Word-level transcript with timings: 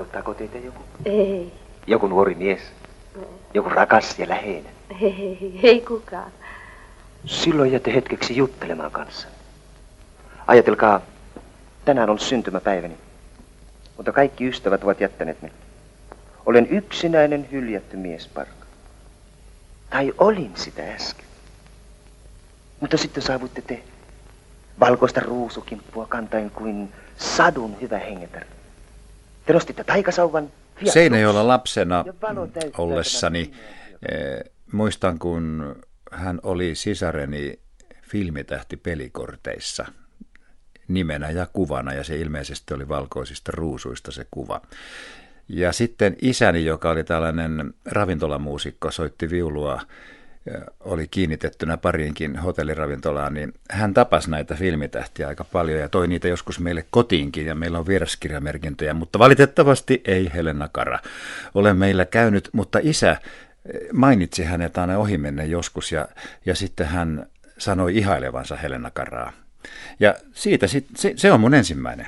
Odottaako 0.00 0.34
teitä 0.34 0.58
joku? 0.58 0.82
Ei, 1.04 1.52
Joku 1.86 2.06
nuori 2.06 2.34
mies? 2.34 2.60
Joku 3.54 3.68
rakas 3.68 4.18
ja 4.18 4.28
läheinen? 4.28 4.72
ei, 5.00 5.60
ei 5.62 5.80
kukaan. 5.80 6.32
Silloin 7.26 7.72
jätte 7.72 7.94
hetkeksi 7.94 8.36
juttelemaan 8.36 8.90
kanssa. 8.90 9.28
Ajatelkaa, 10.46 11.00
tänään 11.84 12.10
on 12.10 12.18
syntymäpäiväni, 12.18 12.96
mutta 13.96 14.12
kaikki 14.12 14.48
ystävät 14.48 14.84
ovat 14.84 15.00
jättäneet 15.00 15.42
minut. 15.42 15.56
Olen 16.46 16.66
yksinäinen 16.70 17.48
hyljätty 17.52 17.96
miesparka. 17.96 18.66
Tai 19.90 20.12
olin 20.18 20.52
sitä 20.54 20.82
äsken. 20.94 21.26
Mutta 22.80 22.96
sitten 22.96 23.22
saavuitte 23.22 23.62
te. 23.62 23.82
Valkoista 24.80 25.20
ruusukimppua 25.20 26.06
kantain 26.06 26.50
kuin 26.50 26.92
sadun 27.18 27.80
hyvä 27.80 27.98
hengetär. 27.98 28.44
Te 29.50 29.54
nostitte 29.54 29.84
taikasauvan. 29.84 30.52
Fiat 30.76 30.92
Seinäjoella 30.92 31.46
lapsena 31.46 32.04
ollessani 32.78 33.50
eh, 34.08 34.40
muistan, 34.72 35.18
kun 35.18 35.76
hän 36.10 36.40
oli 36.42 36.74
sisareni 36.74 37.60
filmitähti 38.02 38.76
pelikorteissa 38.76 39.86
nimenä 40.88 41.30
ja 41.30 41.46
kuvana, 41.52 41.92
ja 41.92 42.04
se 42.04 42.16
ilmeisesti 42.16 42.74
oli 42.74 42.88
valkoisista 42.88 43.52
ruusuista 43.54 44.12
se 44.12 44.26
kuva. 44.30 44.60
Ja 45.48 45.72
sitten 45.72 46.16
isäni, 46.22 46.64
joka 46.64 46.90
oli 46.90 47.04
tällainen 47.04 47.74
ravintolamuusikko, 47.84 48.90
soitti 48.90 49.30
viulua, 49.30 49.80
oli 50.80 51.08
kiinnitettynä 51.08 51.76
pariinkin 51.76 52.36
hotelliravintolaan, 52.36 53.34
niin 53.34 53.52
hän 53.70 53.94
tapasi 53.94 54.30
näitä 54.30 54.54
filmitähtiä 54.54 55.28
aika 55.28 55.44
paljon 55.44 55.80
ja 55.80 55.88
toi 55.88 56.08
niitä 56.08 56.28
joskus 56.28 56.60
meille 56.60 56.84
kotiinkin 56.90 57.46
ja 57.46 57.54
meillä 57.54 57.78
on 57.78 57.86
vieraskirjamerkintöjä, 57.86 58.94
mutta 58.94 59.18
valitettavasti 59.18 60.02
ei 60.04 60.30
Helena 60.34 60.68
Kara 60.72 60.98
ole 61.54 61.74
meillä 61.74 62.04
käynyt, 62.04 62.48
mutta 62.52 62.78
isä 62.82 63.10
eh, 63.10 63.18
mainitsi 63.92 64.44
hänet 64.44 64.78
aina 64.78 64.98
ohimennen 64.98 65.50
joskus 65.50 65.92
ja, 65.92 66.08
ja 66.46 66.54
sitten 66.54 66.86
hän 66.86 67.26
sanoi 67.58 67.96
ihailevansa 67.96 68.56
Helena 68.56 68.90
Karaa. 68.90 69.32
Ja 70.00 70.14
siitä 70.32 70.66
sit, 70.66 70.86
se, 70.96 71.12
se 71.16 71.32
on 71.32 71.40
mun 71.40 71.54
ensimmäinen. 71.54 72.06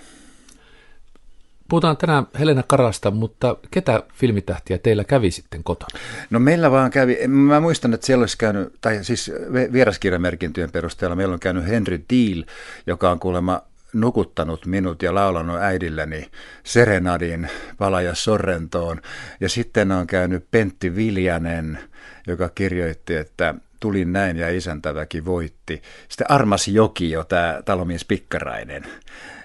Puhutaan 1.73 1.97
tänään 1.97 2.27
Helena 2.39 2.63
Karasta, 2.67 3.11
mutta 3.11 3.57
ketä 3.71 4.03
filmitähtiä 4.15 4.79
teillä 4.79 5.05
kävi 5.05 5.31
sitten 5.31 5.65
kotona? 5.65 6.01
No 6.31 6.39
meillä 6.41 6.71
vaan 6.71 6.91
kävi, 6.91 7.19
mä 7.27 7.61
muistan, 7.61 7.95
että 7.95 8.07
siellä 8.07 8.23
olisi 8.23 8.39
käynyt, 8.39 8.73
tai 8.81 9.05
siis 9.05 9.33
vi- 9.53 9.73
vieraskirjamerkintöjen 9.73 10.71
perusteella 10.73 11.17
meillä 11.17 11.33
on 11.33 11.41
käynyt 11.41 11.67
Henry 11.67 12.01
Deal, 12.11 12.45
joka 12.87 13.11
on 13.11 13.19
kuulemma 13.19 13.63
nukuttanut 13.93 14.67
minut 14.67 15.03
ja 15.03 15.15
laulanut 15.15 15.61
äidilläni 15.61 16.31
Serenadin 16.65 17.49
Palaja 17.79 18.15
Sorrentoon. 18.15 19.01
Ja 19.41 19.49
sitten 19.49 19.93
on 19.93 20.07
käynyt 20.07 20.45
Pentti 20.51 20.97
Viljanen, 20.97 21.79
joka 22.27 22.49
kirjoitti, 22.49 23.15
että 23.15 23.55
tulin 23.81 24.13
näin 24.13 24.37
ja 24.37 24.57
isäntäväki 24.57 25.25
voitti. 25.25 25.83
Sitten 26.09 26.31
Armas 26.31 26.69
Jokio, 26.69 27.25
tämä 27.25 27.61
talomies 27.65 28.05
Pikkarainen 28.05 28.85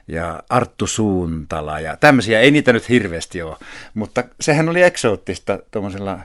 ja 0.08 0.44
Arttu 0.50 0.88
Suuntala 0.88 1.80
ja 1.80 1.97
tämmöisiä, 1.97 2.39
ei 2.39 2.52
niitä 2.52 2.73
nyt 2.73 2.89
hirveästi 2.89 3.41
ole, 3.41 3.55
mutta 3.94 4.23
sehän 4.41 4.69
oli 4.69 4.83
eksoottista 4.83 5.59
tuommoisella 5.72 6.19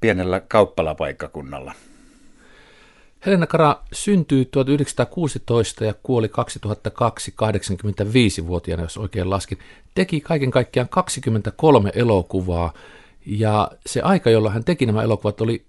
pienellä 0.00 0.40
kauppalapaikkakunnalla. 0.48 1.72
Helena 3.26 3.46
Kara 3.46 3.80
syntyi 3.92 4.44
1916 4.44 5.84
ja 5.84 5.94
kuoli 6.02 6.28
2002 6.28 7.34
85-vuotiaana, 7.42 8.82
jos 8.82 8.98
oikein 8.98 9.30
laskin. 9.30 9.58
Teki 9.94 10.20
kaiken 10.20 10.50
kaikkiaan 10.50 10.88
23 10.88 11.90
elokuvaa 11.94 12.72
ja 13.26 13.70
se 13.86 14.00
aika, 14.00 14.30
jolloin 14.30 14.54
hän 14.54 14.64
teki 14.64 14.86
nämä 14.86 15.02
elokuvat, 15.02 15.40
oli 15.40 15.64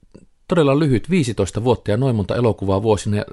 todella 0.48 0.80
lyhyt, 0.80 1.10
15 1.10 1.64
vuotta 1.64 1.92
ja 1.92 1.98
noin 1.98 2.16
monta 2.16 2.36
elokuvaa 2.36 2.82
vuosina 2.82 3.22
1937-52, 3.22 3.24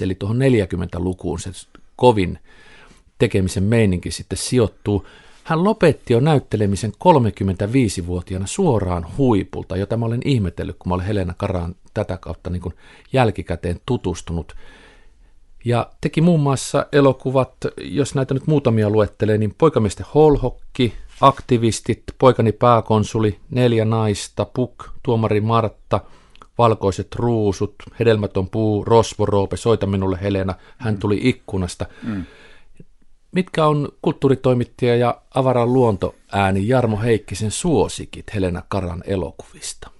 eli 0.00 0.14
tuohon 0.14 0.38
40-lukuun 0.38 1.40
se 1.40 1.50
kovin 1.96 2.38
tekemisen 3.18 3.62
meininki 3.62 4.10
sitten 4.10 4.38
sijoittuu. 4.38 5.06
Hän 5.44 5.64
lopetti 5.64 6.12
jo 6.12 6.20
näyttelemisen 6.20 6.92
35-vuotiaana 6.92 8.46
suoraan 8.46 9.06
huipulta, 9.18 9.76
jota 9.76 9.96
mä 9.96 10.06
olen 10.06 10.22
ihmetellyt, 10.24 10.76
kun 10.78 10.88
mä 10.90 10.94
olen 10.94 11.06
Helena 11.06 11.34
Karaan 11.36 11.74
tätä 11.94 12.16
kautta 12.16 12.50
niin 12.50 12.62
kuin 12.62 12.74
jälkikäteen 13.12 13.80
tutustunut. 13.86 14.56
Ja 15.64 15.90
teki 16.00 16.20
muun 16.20 16.40
muassa 16.40 16.86
elokuvat, 16.92 17.52
jos 17.80 18.14
näitä 18.14 18.34
nyt 18.34 18.46
muutamia 18.46 18.90
luettelee, 18.90 19.38
niin 19.38 19.54
Poikamiesten 19.58 20.06
holhokki, 20.14 20.94
Aktivistit, 21.24 22.02
Poikani 22.18 22.52
pääkonsuli, 22.52 23.38
Neljä 23.50 23.84
naista, 23.84 24.44
Puk, 24.44 24.84
Tuomari 25.02 25.40
Martta, 25.40 26.00
Valkoiset 26.58 27.14
ruusut, 27.14 27.74
Hedelmätön 28.00 28.48
puu, 28.48 28.84
Rosvoroope, 28.84 29.56
Soita 29.56 29.86
minulle 29.86 30.18
Helena, 30.22 30.54
hän 30.78 30.98
tuli 30.98 31.20
ikkunasta. 31.22 31.86
Mm. 32.02 32.24
Mitkä 33.32 33.66
on 33.66 33.88
kulttuuritoimittaja 34.02 34.96
ja 34.96 35.20
avaran 35.34 35.72
luontoääni 35.72 36.68
Jarmo 36.68 37.00
Heikkisen 37.00 37.50
suosikit 37.50 38.34
Helena 38.34 38.62
Karan 38.68 39.02
elokuvista? 39.06 39.90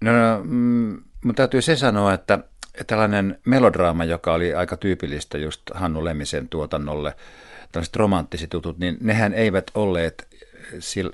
No, 0.00 0.12
no 0.12 0.40
mm, 0.44 1.02
mun 1.24 1.34
täytyy 1.34 1.62
se 1.62 1.76
sanoa, 1.76 2.14
että 2.14 2.38
tällainen 2.86 3.38
melodraama, 3.44 4.04
joka 4.04 4.34
oli 4.34 4.54
aika 4.54 4.76
tyypillistä 4.76 5.38
just 5.38 5.62
Hannu 5.74 6.04
Lemmisen 6.04 6.48
tuotannolle, 6.48 7.14
tällaiset 7.72 7.96
romanttiset 7.96 8.52
jutut, 8.52 8.78
niin 8.78 8.96
nehän 9.00 9.34
eivät 9.34 9.70
olleet 9.74 10.29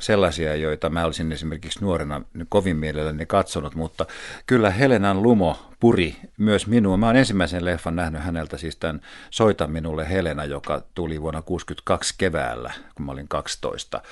sellaisia, 0.01 0.57
joita 0.57 0.91
mä 0.91 1.05
olisin 1.05 1.33
esimerkiksi 1.33 1.81
nuorena 1.81 2.23
kovin 2.49 2.77
mielelläni 2.77 3.27
katsonut, 3.27 3.75
mutta 3.75 4.07
kyllä 4.47 4.71
Helenan 4.71 5.23
Lumo 5.23 5.57
puri 5.81 6.17
myös 6.37 6.67
minua. 6.67 6.97
Mä 6.97 7.07
oon 7.07 7.17
ensimmäisen 7.17 7.65
leffan 7.65 7.97
nähnyt 7.97 8.23
häneltä 8.23 8.57
siis 8.57 8.77
tämän 8.77 9.01
Soita 9.31 9.67
minulle 9.67 10.11
Helena, 10.11 10.45
joka 10.45 10.83
tuli 10.95 11.23
vuonna 11.23 11.43
62 11.43 12.15
keväällä, 12.19 12.73
kun 12.95 13.07
mä 13.07 13.13
olin 13.13 13.29
12. 13.29 14.03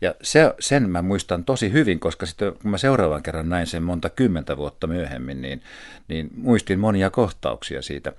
Ja 0.00 0.14
se, 0.22 0.54
sen 0.60 0.90
mä 0.90 1.02
muistan 1.02 1.44
tosi 1.44 1.72
hyvin, 1.72 2.00
koska 2.00 2.26
sitten 2.26 2.52
kun 2.62 2.70
mä 2.70 2.78
seuraavan 2.78 3.22
kerran 3.22 3.48
näin 3.48 3.66
sen 3.66 3.82
monta 3.82 4.10
kymmentä 4.10 4.56
vuotta 4.56 4.86
myöhemmin, 4.86 5.42
niin, 5.42 5.62
niin 6.08 6.30
muistin 6.36 6.78
monia 6.78 7.10
kohtauksia 7.10 7.82
siitä. 7.82 8.12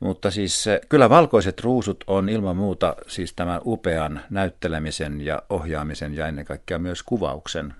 Mutta 0.00 0.30
siis 0.30 0.64
kyllä 0.88 1.10
Valkoiset 1.10 1.60
ruusut 1.60 2.04
on 2.06 2.28
ilman 2.28 2.56
muuta 2.56 2.96
siis 3.06 3.32
tämän 3.32 3.60
upean 3.64 4.20
näyttelemisen 4.30 5.20
ja 5.20 5.42
ohjaamisen 5.50 6.14
ja 6.14 6.26
ennen 6.26 6.44
kaikkea 6.44 6.78
myös 6.78 7.02
kuvauksen 7.02 7.74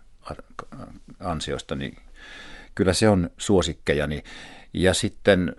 ansiosta, 1.21 1.75
niin 1.75 1.97
kyllä 2.75 2.93
se 2.93 3.09
on 3.09 3.31
suosikkejani. 3.39 4.25
Ja 4.73 4.95
sitten 4.95 5.57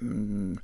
mm, 0.00 0.56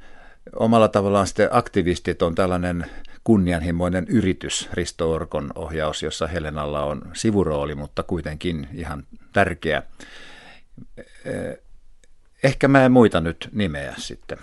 omalla 0.56 0.88
tavallaan 0.88 1.26
sitten 1.26 1.48
aktivistit 1.50 2.22
on 2.22 2.34
tällainen 2.34 2.86
kunnianhimoinen 3.24 4.06
yritys, 4.08 4.68
Risto 4.72 5.12
Orkon 5.12 5.50
ohjaus, 5.54 6.02
jossa 6.02 6.26
Helenalla 6.26 6.84
on 6.84 7.02
sivurooli, 7.12 7.74
mutta 7.74 8.02
kuitenkin 8.02 8.68
ihan 8.74 9.06
tärkeä. 9.32 9.82
Ehkä 12.42 12.68
mä 12.68 12.84
en 12.84 12.92
muita 12.92 13.20
nyt 13.20 13.48
nimeä 13.52 13.94
sitten, 13.98 14.38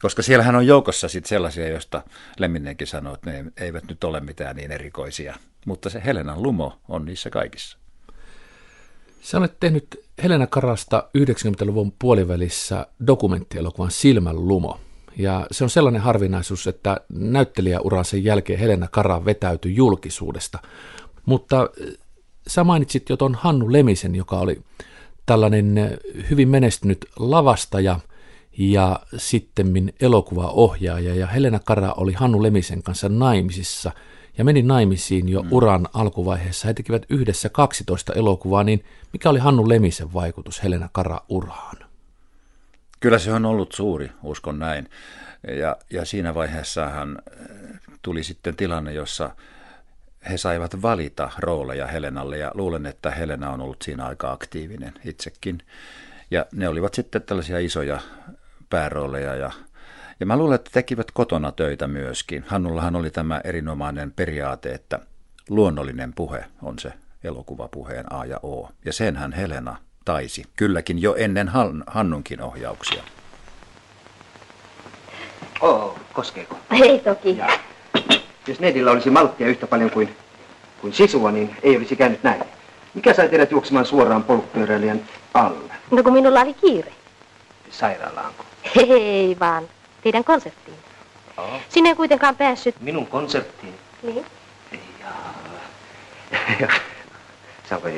koska 0.00 0.22
siellähän 0.22 0.56
on 0.56 0.66
joukossa 0.66 1.08
sitten 1.08 1.28
sellaisia, 1.28 1.68
joista 1.68 2.02
Lemminenkin 2.38 2.86
sanoo, 2.86 3.14
että 3.14 3.30
ne 3.30 3.44
eivät 3.56 3.84
nyt 3.88 4.04
ole 4.04 4.20
mitään 4.20 4.56
niin 4.56 4.72
erikoisia, 4.72 5.36
mutta 5.66 5.90
se 5.90 6.02
Helenan 6.04 6.42
lumo 6.42 6.80
on 6.88 7.04
niissä 7.04 7.30
kaikissa. 7.30 7.78
Sä 9.20 9.38
olet 9.38 9.60
tehnyt 9.60 10.04
Helena 10.22 10.46
Karasta 10.46 11.08
90-luvun 11.18 11.92
puolivälissä 11.98 12.86
dokumenttielokuvan 13.06 13.90
Silmän 13.90 14.48
lumo. 14.48 14.80
Ja 15.18 15.46
se 15.50 15.64
on 15.64 15.70
sellainen 15.70 16.02
harvinaisuus, 16.02 16.66
että 16.66 17.00
näyttelijäuran 17.08 18.04
sen 18.04 18.24
jälkeen 18.24 18.58
Helena 18.58 18.88
Kara 18.88 19.24
vetäytyi 19.24 19.76
julkisuudesta. 19.76 20.58
Mutta 21.26 21.70
sä 22.46 22.64
mainitsit 22.64 23.08
jo 23.08 23.16
tuon 23.16 23.34
Hannu 23.34 23.72
Lemisen, 23.72 24.14
joka 24.14 24.38
oli 24.38 24.60
tällainen 25.26 25.98
hyvin 26.30 26.48
menestynyt 26.48 27.06
lavastaja 27.16 28.00
ja 28.58 29.00
sitten 29.16 29.92
elokuvaohjaaja. 30.00 31.14
Ja 31.14 31.26
Helena 31.26 31.58
Kara 31.58 31.92
oli 31.96 32.12
Hannu 32.12 32.42
Lemisen 32.42 32.82
kanssa 32.82 33.08
naimisissa– 33.08 33.92
ja 34.38 34.44
meni 34.44 34.62
naimisiin 34.62 35.28
jo 35.28 35.42
mm. 35.42 35.48
uran 35.52 35.88
alkuvaiheessa. 35.94 36.68
He 36.68 36.74
tekivät 36.74 37.06
yhdessä 37.08 37.48
12 37.48 38.12
elokuvaa, 38.12 38.64
niin 38.64 38.84
mikä 39.12 39.30
oli 39.30 39.38
Hannu 39.38 39.68
Lemisen 39.68 40.14
vaikutus 40.14 40.62
Helena 40.62 40.88
Kara-uraan? 40.92 41.76
Kyllä 43.00 43.18
se 43.18 43.32
on 43.32 43.44
ollut 43.44 43.72
suuri, 43.72 44.10
uskon 44.22 44.58
näin. 44.58 44.90
Ja, 45.58 45.76
ja 45.90 46.04
siinä 46.04 46.34
vaiheessahan 46.34 47.22
tuli 48.02 48.24
sitten 48.24 48.56
tilanne, 48.56 48.92
jossa 48.92 49.36
he 50.30 50.38
saivat 50.38 50.82
valita 50.82 51.30
rooleja 51.38 51.86
Helenalle 51.86 52.38
ja 52.38 52.50
luulen, 52.54 52.86
että 52.86 53.10
Helena 53.10 53.50
on 53.50 53.60
ollut 53.60 53.82
siinä 53.82 54.06
aika 54.06 54.32
aktiivinen 54.32 54.94
itsekin. 55.04 55.62
Ja 56.30 56.46
ne 56.52 56.68
olivat 56.68 56.94
sitten 56.94 57.22
tällaisia 57.22 57.58
isoja 57.58 58.00
päärooleja 58.70 59.34
ja, 59.34 59.50
Ja 60.20 60.26
mä 60.26 60.36
luulen, 60.36 60.54
että 60.54 60.70
tekivät 60.72 61.10
kotona 61.10 61.52
töitä 61.52 61.86
myöskin. 61.86 62.44
Hannullahan 62.48 62.96
oli 62.96 63.10
tämä 63.10 63.40
erinomainen 63.44 64.12
periaate, 64.12 64.72
että 64.72 64.98
luonnollinen 65.48 66.12
puhe 66.12 66.44
on 66.62 66.78
se 66.78 66.92
elokuvapuheen 67.24 68.12
A 68.12 68.24
ja 68.24 68.38
O. 68.42 68.68
Ja 68.84 68.92
senhän 68.92 69.32
Helena 69.32 69.76
taisi, 70.04 70.44
kylläkin 70.56 71.02
jo 71.02 71.14
ennen 71.14 71.50
Hannunkin 71.86 72.42
ohjauksia. 72.42 73.02
Oh, 75.60 75.98
koskeeko? 76.12 76.56
Ei 76.70 76.98
toki. 76.98 77.36
Ja, 77.36 77.58
jos 78.46 78.60
Nedillä 78.60 78.90
olisi 78.90 79.10
malttia 79.10 79.48
yhtä 79.48 79.66
paljon 79.66 79.90
kuin, 79.90 80.16
kuin 80.80 80.92
sisua, 80.92 81.30
niin 81.30 81.56
ei 81.62 81.76
olisi 81.76 81.96
käynyt 81.96 82.22
näin. 82.22 82.44
Mikä 82.94 83.14
sai 83.14 83.28
teidät 83.28 83.50
juoksemaan 83.50 83.86
suoraan 83.86 84.24
polkupyöräilijän 84.24 85.02
alle? 85.34 85.74
No 85.90 86.02
kun 86.02 86.12
minulla 86.12 86.40
oli 86.40 86.54
kiire. 86.54 86.92
Sairaalaanko? 87.70 88.44
Ei 88.76 89.36
vaan, 89.40 89.64
teidän 90.02 90.24
konserttiin. 90.24 90.76
Oh. 91.36 91.60
Sinne 91.68 91.88
ei 91.88 91.94
kuitenkaan 91.94 92.36
päässyt. 92.36 92.80
Minun 92.80 93.06
konserttiin? 93.06 93.74
Niin. 94.02 94.26
Ja, 96.60 96.68
saanko 97.68 97.88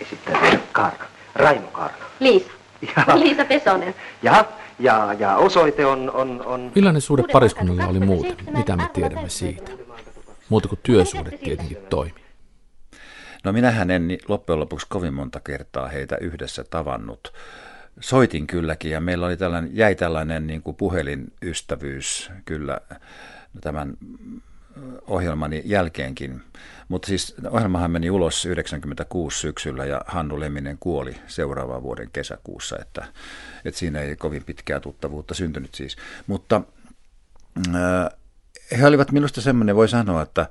esittää 0.00 0.40
teille 0.40 0.60
Kaarna? 0.72 1.04
Raimo 1.34 1.66
Kaarna. 1.66 2.06
Liisa. 2.20 2.50
Ja, 2.96 3.18
Liisa 3.20 3.44
Pesonen. 3.44 3.94
ja, 4.22 4.44
ja, 4.78 5.14
ja 5.18 5.36
osoite 5.36 5.86
on, 5.86 6.10
on, 6.10 6.42
on... 6.46 6.72
Millainen 6.74 7.02
suhde 7.02 7.22
pariskunnalla 7.32 7.86
oli 7.86 8.00
muuten? 8.00 8.36
Mitä 8.56 8.76
me 8.76 8.90
tiedämme 8.92 9.28
siitä? 9.28 9.72
Muuta 10.48 10.68
kuin 10.68 10.78
työsuhde 10.82 11.30
tietenkin 11.30 11.78
toimi. 11.90 12.24
No 13.44 13.52
minähän 13.52 13.90
en 13.90 14.18
loppujen 14.28 14.60
lopuksi 14.60 14.86
kovin 14.88 15.14
monta 15.14 15.40
kertaa 15.40 15.88
heitä 15.88 16.16
yhdessä 16.20 16.64
tavannut. 16.64 17.32
Soitin 18.00 18.46
kylläkin 18.46 18.90
ja 18.90 19.00
meillä 19.00 19.26
oli 19.26 19.36
tällainen, 19.36 19.76
jäi 19.76 19.94
tällainen 19.94 20.46
niin 20.46 20.62
kuin 20.62 20.76
puhelinystävyys 20.76 22.30
kyllä 22.44 22.80
tämän 23.60 23.96
ohjelmani 25.06 25.62
jälkeenkin. 25.64 26.42
Mutta 26.88 27.08
siis 27.08 27.34
ohjelmahan 27.50 27.90
meni 27.90 28.10
ulos 28.10 28.46
96 28.46 29.38
syksyllä 29.38 29.84
ja 29.84 30.00
Hannu 30.06 30.40
Lemminen 30.40 30.78
kuoli 30.80 31.16
seuraavan 31.26 31.82
vuoden 31.82 32.10
kesäkuussa, 32.12 32.76
että, 32.80 33.04
että 33.64 33.78
siinä 33.78 34.00
ei 34.00 34.16
kovin 34.16 34.44
pitkää 34.44 34.80
tuttavuutta 34.80 35.34
syntynyt 35.34 35.74
siis. 35.74 35.96
Mutta 36.26 36.62
äh, 37.68 38.18
he 38.78 38.86
olivat 38.86 39.12
minusta 39.12 39.40
semmoinen, 39.40 39.76
voi 39.76 39.88
sanoa, 39.88 40.22
että 40.22 40.46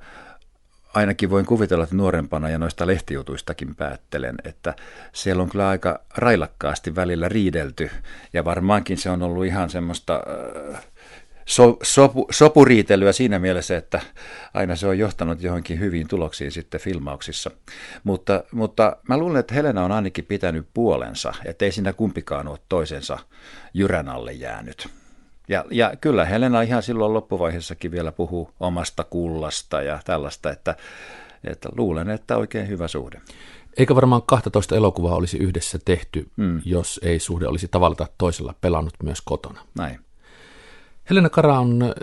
ainakin 0.94 1.30
voin 1.30 1.46
kuvitella, 1.46 1.84
että 1.84 1.96
nuorempana 1.96 2.50
ja 2.50 2.58
noista 2.58 2.86
lehtijutuistakin 2.86 3.74
päättelen, 3.74 4.34
että 4.44 4.74
siellä 5.12 5.42
on 5.42 5.50
kyllä 5.50 5.68
aika 5.68 6.00
railakkaasti 6.16 6.94
välillä 6.94 7.28
riidelty 7.28 7.90
ja 8.32 8.44
varmaankin 8.44 8.98
se 8.98 9.10
on 9.10 9.22
ollut 9.22 9.44
ihan 9.44 9.70
semmoista 9.70 10.22
äh, 10.74 10.84
so, 11.46 11.76
sopu, 11.82 12.26
sopuriitelyä 12.30 13.12
siinä 13.12 13.38
mielessä, 13.38 13.76
että 13.76 14.00
aina 14.54 14.76
se 14.76 14.86
on 14.86 14.98
johtanut 14.98 15.42
johonkin 15.42 15.80
hyviin 15.80 16.08
tuloksiin 16.08 16.52
sitten 16.52 16.80
filmauksissa. 16.80 17.50
Mutta, 18.04 18.44
mutta 18.52 18.96
mä 19.08 19.18
luulen, 19.18 19.40
että 19.40 19.54
Helena 19.54 19.84
on 19.84 19.92
ainakin 19.92 20.24
pitänyt 20.24 20.66
puolensa, 20.74 21.34
ettei 21.44 21.72
siinä 21.72 21.92
kumpikaan 21.92 22.48
ole 22.48 22.58
toisensa 22.68 23.18
jyrän 23.74 24.08
alle 24.08 24.32
jäänyt. 24.32 24.88
Ja, 25.48 25.64
ja 25.70 25.92
kyllä 26.00 26.24
Helena 26.24 26.62
ihan 26.62 26.82
silloin 26.82 27.14
loppuvaiheessakin 27.14 27.90
vielä 27.90 28.12
puhuu 28.12 28.50
omasta 28.60 29.04
kullasta 29.04 29.82
ja 29.82 29.98
tällaista, 30.04 30.50
että, 30.50 30.76
että 31.44 31.68
luulen, 31.76 32.10
että 32.10 32.36
oikein 32.36 32.68
hyvä 32.68 32.88
suhde. 32.88 33.20
Eikä 33.76 33.94
varmaan 33.94 34.22
12 34.26 34.76
elokuvaa 34.76 35.14
olisi 35.14 35.38
yhdessä 35.38 35.78
tehty, 35.84 36.30
mm. 36.36 36.62
jos 36.64 37.00
ei 37.02 37.18
suhde 37.18 37.46
olisi 37.46 37.68
tavalla 37.68 38.06
toisella 38.18 38.54
pelannut 38.60 38.94
myös 39.02 39.20
kotona. 39.24 39.60
Näin. 39.78 40.00
Helena 41.10 41.30
Kara 41.30 41.58
on, 41.58 41.94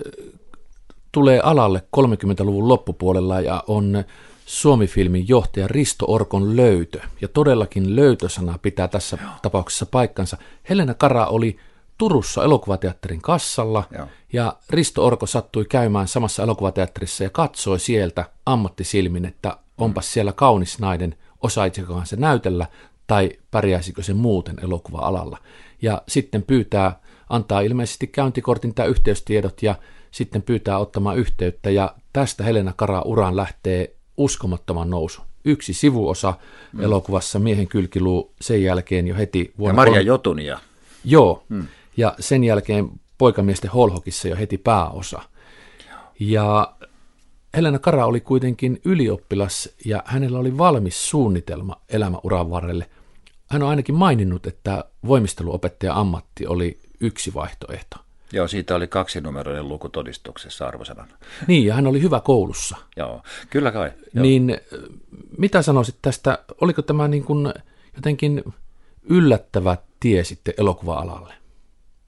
tulee 1.12 1.40
alalle 1.40 1.84
30-luvun 1.98 2.68
loppupuolella 2.68 3.42
ja 3.42 3.64
on 3.68 4.04
Suomi-filmin 4.46 5.28
johtaja 5.28 5.68
Risto 5.68 6.06
Orkon 6.08 6.56
löytö. 6.56 7.00
Ja 7.22 7.28
todellakin 7.28 7.96
löytösana 7.96 8.60
pitää 8.62 8.88
tässä 8.88 9.18
Joo. 9.22 9.32
tapauksessa 9.42 9.86
paikkansa. 9.86 10.38
Helena 10.70 10.94
Kara 10.94 11.26
oli 11.26 11.58
Turussa 12.02 12.44
elokuvateatterin 12.44 13.22
kassalla 13.22 13.84
Joo. 13.98 14.08
ja 14.34 14.58
Risto 14.70 15.06
Orko 15.06 15.26
sattui 15.26 15.66
käymään 15.66 16.08
samassa 16.08 16.44
elokuvateatterissa 16.44 17.24
ja 17.24 17.30
katsoi 17.30 17.80
sieltä 17.80 18.26
ammattisilmin, 18.46 19.26
että 19.26 19.58
onpas 19.78 20.14
siellä 20.14 20.34
kaunis 20.34 20.80
nainen, 20.80 21.16
osaisikohan 21.42 22.06
se 22.06 22.16
näytellä 22.16 22.66
tai 23.08 23.32
pärjäisikö 23.52 24.04
se 24.04 24.14
muuten 24.14 24.56
elokuva-alalla. 24.64 25.38
Ja 25.82 26.02
sitten 26.08 26.44
pyytää 26.44 27.00
antaa 27.30 27.62
ilmeisesti 27.62 28.08
käyntikortin 28.08 28.74
tai 28.74 28.88
yhteystiedot 28.88 29.64
ja 29.64 29.76
sitten 30.12 30.42
pyytää 30.42 30.78
ottamaan 30.78 31.18
yhteyttä 31.18 31.70
ja 31.70 31.96
tästä 32.14 32.44
Helena 32.44 32.74
Kara 32.76 33.02
uraan 33.02 33.36
lähtee 33.36 33.96
uskomattoman 34.18 34.90
nousu. 34.90 35.22
Yksi 35.46 35.74
sivuosa 35.74 36.34
mm. 36.74 36.84
elokuvassa 36.84 37.40
Miehen 37.40 37.68
kylkiluu 37.68 38.34
sen 38.42 38.64
jälkeen 38.64 39.08
jo 39.08 39.16
heti 39.16 39.54
vuonna... 39.58 39.72
Ja 39.72 39.76
Maria 39.76 39.94
kolme... 39.94 40.08
Jotunia. 40.08 40.60
Joo, 41.04 41.44
mm. 41.50 41.68
Ja 41.98 42.16
sen 42.20 42.44
jälkeen 42.44 42.90
Poikamiesten 43.18 43.72
holhokissa 43.72 44.28
jo 44.28 44.36
heti 44.36 44.58
pääosa. 44.58 45.22
Ja 46.20 46.74
Helena 47.56 47.80
Kara 47.80 48.06
oli 48.06 48.22
kuitenkin 48.22 48.82
ylioppilas 48.86 49.70
ja 49.86 50.04
hänellä 50.06 50.40
oli 50.40 50.58
valmis 50.58 51.10
suunnitelma 51.10 51.82
elämäuran 51.90 52.50
varrelle. 52.50 52.90
Hän 53.50 53.64
on 53.64 53.70
ainakin 53.70 53.96
maininnut, 53.96 54.48
että 54.48 54.86
voimisteluopettaja 55.08 55.94
ammatti 55.94 56.48
oli 56.48 56.80
yksi 57.00 57.34
vaihtoehto. 57.34 57.98
Joo, 58.34 58.48
siitä 58.48 58.76
oli 58.76 58.88
kaksinumeroinen 58.88 59.68
luku 59.68 59.90
todistuksessa 59.90 60.68
arvosanana. 60.68 61.18
Niin, 61.48 61.66
ja 61.66 61.74
hän 61.74 61.88
oli 61.88 62.02
hyvä 62.02 62.20
koulussa. 62.20 62.78
Joo, 62.98 63.22
kyllä 63.50 63.72
kai. 63.72 63.92
Joo. 64.14 64.24
Niin 64.24 64.58
mitä 65.38 65.62
sanoisit 65.62 65.96
tästä, 66.02 66.44
oliko 66.62 66.82
tämä 66.82 67.08
niin 67.08 67.24
kuin 67.24 67.54
jotenkin 67.96 68.44
yllättävä 69.04 69.78
tie 70.00 70.24
sitten 70.24 70.54
elokuva-alalle? 70.58 71.34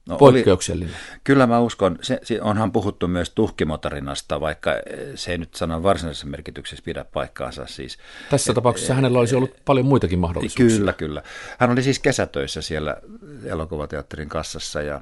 No, 0.08 0.16
Poikkeuksellinen. 0.16 0.94
Oli, 0.94 1.20
kyllä 1.24 1.46
mä 1.46 1.60
uskon, 1.60 1.98
se, 2.02 2.20
se, 2.22 2.42
onhan 2.42 2.72
puhuttu 2.72 3.08
myös 3.08 3.30
tuhkimotarinasta, 3.30 4.40
vaikka 4.40 4.70
se 5.14 5.32
ei 5.32 5.38
nyt 5.38 5.54
sanan 5.54 5.82
varsinaisessa 5.82 6.26
merkityksessä 6.26 6.84
pidä 6.84 7.04
paikkaansa. 7.04 7.66
Siis, 7.66 7.98
Tässä 8.30 8.52
et, 8.52 8.54
tapauksessa 8.54 8.92
et, 8.92 8.96
hänellä 8.96 9.18
olisi 9.18 9.36
ollut 9.36 9.56
paljon 9.64 9.86
muitakin 9.86 10.18
mahdollisuuksia. 10.18 10.78
Kyllä, 10.78 10.92
kyllä. 10.92 11.22
Hän 11.58 11.70
oli 11.70 11.82
siis 11.82 11.98
kesätöissä 11.98 12.62
siellä 12.62 12.96
elokuvateatterin 13.44 14.28
kassassa 14.28 14.82
ja, 14.82 15.00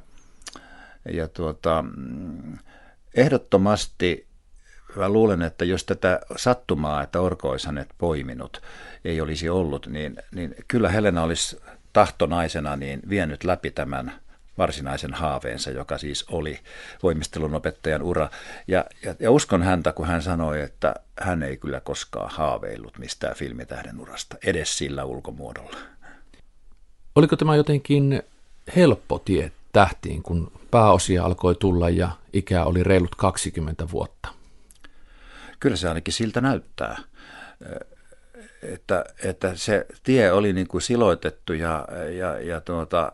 ja 1.13 1.29
tuota, 1.29 1.85
ehdottomasti 3.15 4.27
mä 4.97 5.09
luulen, 5.09 5.43
että 5.43 5.65
jos 5.65 5.85
tätä 5.85 6.21
sattumaa, 6.37 7.03
että 7.03 7.21
Orko 7.21 7.51
olisi 7.51 7.67
hänet 7.67 7.89
poiminut, 7.99 8.63
ei 9.05 9.21
olisi 9.21 9.49
ollut, 9.49 9.87
niin, 9.87 10.17
niin 10.35 10.55
kyllä 10.69 10.89
Helena 10.89 11.23
olisi 11.23 11.61
tahtonaisena 11.93 12.77
niin 12.77 13.01
vienyt 13.09 13.45
läpi 13.45 13.71
tämän 13.71 14.13
varsinaisen 14.59 15.15
haaveensa, 15.15 15.71
joka 15.71 15.99
siis 15.99 16.25
oli 16.31 16.59
voimistelun 17.03 17.55
opettajan 17.55 18.03
ura. 18.03 18.29
Ja, 18.69 18.85
ja, 19.05 19.15
ja 19.21 19.31
uskon 19.31 19.63
häntä, 19.63 19.93
kun 19.93 20.07
hän 20.07 20.23
sanoi, 20.23 20.61
että 20.61 20.95
hän 21.21 21.43
ei 21.43 21.57
kyllä 21.57 21.81
koskaan 21.81 22.31
haaveillut 22.31 22.99
mistään 22.99 23.37
filmitähden 23.37 24.01
urasta, 24.01 24.37
edes 24.47 24.79
sillä 24.79 25.05
ulkomuodolla. 25.05 25.77
Oliko 27.15 27.37
tämä 27.37 27.57
jotenkin 27.57 28.23
helppo 28.77 29.19
tie 29.19 29.53
tähtiin, 29.73 30.23
kun 30.23 30.53
pääosia 30.71 31.25
alkoi 31.25 31.55
tulla 31.55 31.91
ja 31.91 32.11
ikää 32.33 32.65
oli 32.65 32.83
reilut 32.83 33.15
20 33.15 33.91
vuotta? 33.91 34.29
Kyllä 35.61 35.77
se 35.77 35.89
ainakin 35.89 36.15
siltä 36.15 36.41
näyttää. 36.41 36.99
Että, 38.63 39.05
että 39.25 39.57
se 39.57 39.87
tie 40.03 40.33
oli 40.33 40.53
niin 40.53 40.69
kuin 40.69 40.83
siloitettu 40.83 41.53
ja, 41.53 41.89
ja, 42.19 42.41
ja 42.41 42.61
tuota, 42.61 43.13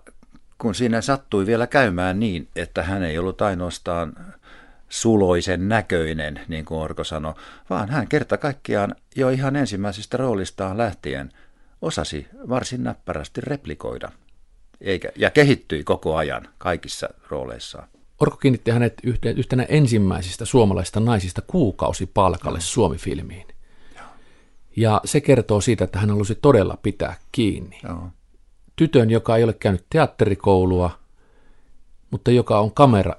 kun 0.59 0.75
siinä 0.75 1.01
sattui 1.01 1.47
vielä 1.47 1.67
käymään 1.67 2.21
niin, 2.21 2.49
että 2.57 2.83
hän 2.83 3.03
ei 3.03 3.19
ollut 3.19 3.43
ainoastaan 3.43 4.13
suloisen 4.89 5.69
näköinen, 5.69 6.41
niin 6.49 6.65
kuin 6.65 6.81
Orko 6.81 7.05
sanoi, 7.05 7.35
vaan 7.71 7.89
hän 7.89 8.09
kerta 8.09 8.39
kaikkiaan 8.39 8.95
jo 9.17 9.29
ihan 9.29 9.57
ensimmäisestä 9.57 10.17
roolistaan 10.17 10.79
lähtien 10.79 11.33
osasi 11.83 12.27
varsin 12.49 12.85
näppärästi 12.85 13.41
replikoida 13.41 14.13
eikä, 14.81 15.09
ja 15.17 15.31
kehittyi 15.31 15.85
koko 15.85 16.17
ajan 16.17 16.49
kaikissa 16.59 17.09
rooleissaan. 17.29 17.89
Orko 18.21 18.37
kiinnitti 18.37 18.71
hänet 18.71 18.95
yhtenä 19.37 19.63
ensimmäisistä 19.69 20.45
suomalaisista 20.45 21.01
naisista 21.01 21.43
kuukausipalkalle 21.43 22.61
Suomi-filmiin. 22.61 23.47
Ja 24.77 25.01
se 25.05 25.21
kertoo 25.21 25.61
siitä, 25.61 25.85
että 25.85 25.99
hän 25.99 26.11
halusi 26.11 26.35
todella 26.35 26.79
pitää 26.83 27.17
kiinni. 27.33 27.81
Joo 27.83 28.11
tytön, 28.79 29.11
joka 29.11 29.37
ei 29.37 29.45
ole 29.45 29.53
käynyt 29.53 29.85
teatterikoulua, 29.91 30.91
mutta 32.11 32.31
joka 32.31 32.59
on 32.59 32.75
kamera 32.75 33.15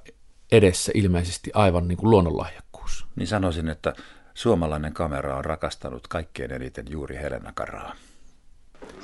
edessä 0.51 0.91
ilmeisesti 0.95 1.51
aivan 1.53 1.87
niin 1.87 1.97
kuin 1.97 2.09
luonnonlahjakkuus. 2.09 3.05
Niin 3.15 3.27
sanoisin, 3.27 3.69
että 3.69 3.93
suomalainen 4.33 4.93
kamera 4.93 5.35
on 5.35 5.45
rakastanut 5.45 6.07
kaikkein 6.07 6.53
eniten 6.53 6.85
juuri 6.89 7.15
Helena 7.15 7.51
Karaa. 7.55 7.95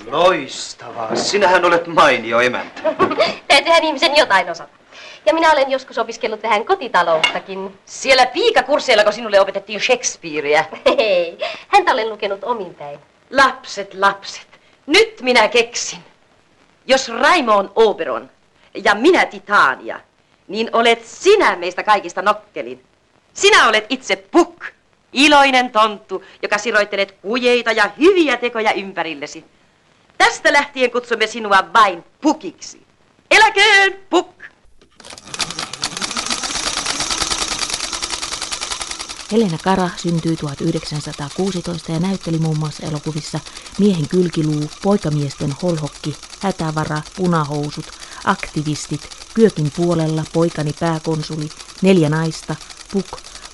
Loistavaa. 0.08 1.16
Sinähän 1.16 1.66
olet 1.66 1.88
mainio 1.88 2.40
emäntä. 2.40 2.82
Täytyyhän 3.48 3.84
ihmisen 3.84 4.18
jotain 4.18 4.50
osata. 4.50 4.78
Ja 5.26 5.34
minä 5.34 5.52
olen 5.52 5.72
joskus 5.72 5.98
opiskellut 5.98 6.44
vähän 6.44 6.66
kotitalouttakin. 6.66 7.80
Siellä 7.86 8.26
piikakursseilla, 8.26 9.04
kun 9.04 9.14
sinulle 9.14 9.40
opetettiin 9.40 9.82
Shakespearea. 9.82 10.66
Hei, 10.98 11.38
häntä 11.68 11.92
olen 11.94 12.10
lukenut 12.10 12.44
omin 12.44 12.76
päin. 12.76 13.00
Lapset, 13.32 13.94
lapset. 13.94 14.48
Nyt 14.88 15.22
minä 15.22 15.48
keksin. 15.48 16.00
Jos 16.88 17.10
Raimo 17.10 17.56
on 17.58 17.72
Oberon 17.76 18.30
ja 18.84 18.96
minä 18.96 19.26
Titania, 19.26 20.00
niin 20.48 20.70
olet 20.74 21.06
sinä 21.06 21.56
meistä 21.56 21.84
kaikista 21.84 22.22
nokkelin. 22.22 22.84
Sinä 23.34 23.68
olet 23.68 23.86
itse 23.90 24.16
Puk, 24.16 24.66
iloinen 25.14 25.72
tonttu, 25.72 26.24
joka 26.42 26.58
siroittelet 26.58 27.12
kujeita 27.12 27.72
ja 27.72 27.90
hyviä 28.00 28.38
tekoja 28.38 28.74
ympärillesi. 28.74 29.46
Tästä 30.18 30.54
lähtien 30.54 30.92
kutsumme 30.92 31.28
sinua 31.28 31.60
vain 31.74 32.04
Pukiksi. 32.22 32.86
Eläköön, 33.32 34.00
Puk! 34.10 34.35
Helena 39.32 39.58
Kara 39.64 39.90
syntyi 39.98 40.36
1916 40.38 41.92
ja 41.92 42.00
näytteli 42.00 42.40
muun 42.40 42.60
muassa 42.60 42.84
elokuvissa 42.84 43.40
Miehen 43.80 44.08
kylkiluu, 44.08 44.72
Poikamiesten 44.82 45.56
holhokki, 45.62 46.18
Hätävara, 46.40 47.02
Punahousut, 47.16 47.86
Aktivistit, 48.24 49.10
Kyökin 49.34 49.72
puolella, 49.76 50.24
Poikani 50.34 50.74
pääkonsuli, 50.80 51.50
Neljä 51.82 52.10
naista, 52.10 52.56
Puk, 52.92 53.06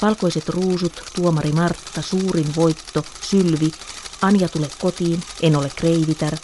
Valkoiset 0.02 0.50
ruusut, 0.50 1.04
Tuomari 1.16 1.52
Martta, 1.52 2.02
Suurin 2.02 2.56
voitto, 2.56 3.06
Sylvi, 3.22 3.72
Anja 4.22 4.50
tule 4.50 4.70
kotiin, 4.82 5.24
En 5.42 5.56
ole 5.56 5.72
kreivitär, 5.76 6.38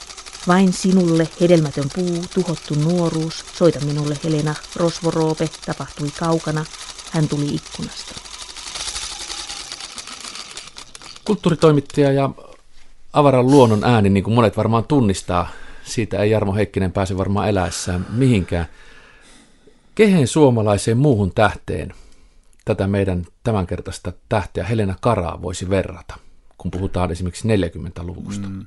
Vain 0.48 0.74
sinulle 0.74 1.30
hedelmätön 1.42 1.90
puu, 1.96 2.26
tuhottu 2.34 2.76
nuoruus, 2.76 3.46
soita 3.54 3.80
minulle 3.80 4.20
Helena, 4.24 4.56
Rosvoroope, 4.76 5.50
tapahtui 5.66 6.12
kaukana, 6.20 6.66
hän 7.12 7.28
tuli 7.28 7.56
ikkunasta. 7.56 8.37
Kulttuuritoimittaja 11.28 12.12
ja 12.12 12.30
avaran 13.14 13.48
luonnon 13.48 13.84
ääni, 13.84 14.10
niin 14.10 14.24
kuin 14.24 14.34
monet 14.34 14.58
varmaan 14.58 14.84
tunnistaa, 14.84 15.50
siitä 15.84 16.18
ei 16.18 16.32
Jarmo 16.32 16.56
Heikkinen 16.56 16.92
pääse 16.92 17.18
varmaan 17.18 17.50
eläessään 17.50 18.06
mihinkään. 18.10 18.66
Kehen 19.96 20.28
suomalaiseen 20.28 20.98
muuhun 20.98 21.32
tähteen 21.36 21.94
tätä 22.66 22.88
meidän 22.88 23.26
tämänkertaista 23.44 24.14
tähteä 24.30 24.64
Helena 24.64 24.96
Karaa 25.02 25.42
voisi 25.42 25.70
verrata, 25.70 26.16
kun 26.58 26.72
puhutaan 26.72 27.12
esimerkiksi 27.12 27.48
40-luvusta? 27.48 28.48
Mm. 28.48 28.66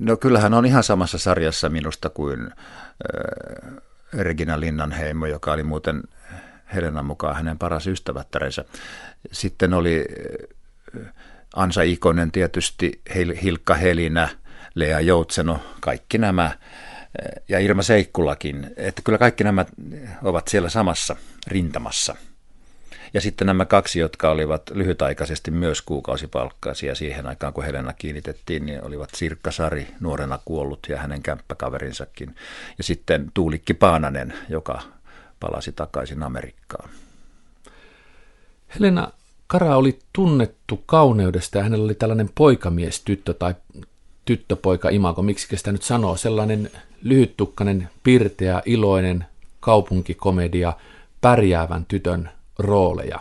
No 0.00 0.16
kyllähän 0.16 0.54
on 0.54 0.66
ihan 0.66 0.82
samassa 0.82 1.18
sarjassa 1.18 1.68
minusta 1.68 2.08
kuin 2.08 2.40
äh, 2.42 3.72
Regina 4.12 4.60
Linnanheimo, 4.60 5.26
joka 5.26 5.52
oli 5.52 5.62
muuten 5.62 6.02
Helenan 6.74 7.06
mukaan 7.06 7.36
hänen 7.36 7.58
paras 7.58 7.86
ystävättärensä. 7.86 8.64
Sitten 9.32 9.74
oli 9.74 10.04
äh, 10.96 11.12
Ansa 11.56 11.82
Ikonen 11.82 12.32
tietysti, 12.32 13.00
Hilkka 13.42 13.74
Helinä, 13.74 14.28
Lea 14.74 15.00
Joutseno, 15.00 15.60
kaikki 15.80 16.18
nämä 16.18 16.46
eh, 16.46 17.42
ja 17.48 17.58
Irma 17.58 17.82
Seikkulakin, 17.82 18.70
että 18.76 19.02
kyllä 19.04 19.18
kaikki 19.18 19.44
nämä 19.44 19.64
ovat 20.22 20.48
siellä 20.48 20.68
samassa 20.68 21.16
rintamassa. 21.46 22.16
Ja 23.14 23.20
sitten 23.20 23.46
nämä 23.46 23.64
kaksi, 23.64 24.00
jotka 24.00 24.30
olivat 24.30 24.62
lyhytaikaisesti 24.74 25.50
myös 25.50 25.82
kuukausipalkkaisia 25.82 26.94
siihen 26.94 27.26
aikaan, 27.26 27.52
kun 27.52 27.64
Helena 27.64 27.92
kiinnitettiin, 27.92 28.66
niin 28.66 28.84
olivat 28.84 29.10
Sirkka 29.14 29.50
Sari, 29.50 29.88
nuorena 30.00 30.38
kuollut 30.44 30.86
ja 30.88 30.98
hänen 30.98 31.22
kämppäkaverinsakin. 31.22 32.36
Ja 32.78 32.84
sitten 32.84 33.30
Tuulikki 33.34 33.74
Paananen, 33.74 34.34
joka 34.48 34.82
palasi 35.40 35.72
takaisin 35.72 36.22
Amerikkaan. 36.22 36.90
Helena 38.74 39.12
Kara 39.52 39.76
oli 39.76 39.98
tunnettu 40.12 40.82
kauneudesta 40.86 41.58
ja 41.58 41.64
hänellä 41.64 41.84
oli 41.84 41.94
tällainen 41.94 42.30
poikamiestyttö 42.34 43.34
tai 43.34 43.54
tyttöpoika 44.24 44.88
imako, 44.88 45.22
miksi 45.22 45.56
sitä 45.56 45.72
nyt 45.72 45.82
sanoo, 45.82 46.16
sellainen 46.16 46.70
lyhyttukkainen, 47.02 47.88
pirteä, 48.02 48.62
iloinen 48.66 49.24
kaupunkikomedia 49.60 50.72
pärjäävän 51.20 51.84
tytön 51.84 52.30
rooleja 52.58 53.20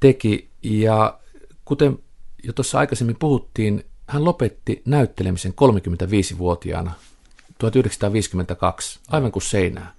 teki. 0.00 0.48
Ja 0.62 1.18
kuten 1.64 1.98
jo 2.42 2.52
tuossa 2.52 2.78
aikaisemmin 2.78 3.16
puhuttiin, 3.16 3.84
hän 4.06 4.24
lopetti 4.24 4.82
näyttelemisen 4.84 5.52
35-vuotiaana 5.52 6.92
1952, 7.58 9.00
aivan 9.08 9.32
kuin 9.32 9.42
seinää. 9.42 9.92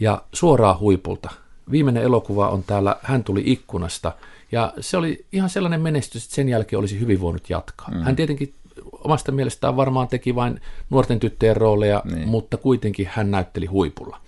Ja 0.00 0.22
suoraan 0.32 0.78
huipulta– 0.78 1.30
Viimeinen 1.70 2.02
elokuva 2.02 2.48
on 2.48 2.64
täällä 2.66 2.96
Hän 3.02 3.24
tuli 3.24 3.42
ikkunasta, 3.46 4.12
ja 4.52 4.72
se 4.80 4.96
oli 4.96 5.24
ihan 5.32 5.50
sellainen 5.50 5.80
menestys, 5.80 6.24
että 6.24 6.34
sen 6.34 6.48
jälkeen 6.48 6.80
olisi 6.80 7.00
hyvin 7.00 7.20
voinut 7.20 7.50
jatkaa. 7.50 7.88
Mm. 7.90 8.02
Hän 8.02 8.16
tietenkin 8.16 8.54
omasta 8.92 9.32
mielestään 9.32 9.76
varmaan 9.76 10.08
teki 10.08 10.34
vain 10.34 10.60
nuorten 10.90 11.20
tyttöjen 11.20 11.56
rooleja, 11.56 12.02
niin. 12.04 12.28
mutta 12.28 12.56
kuitenkin 12.56 13.08
hän 13.12 13.30
näytteli 13.30 13.66
huipulla. 13.66 14.20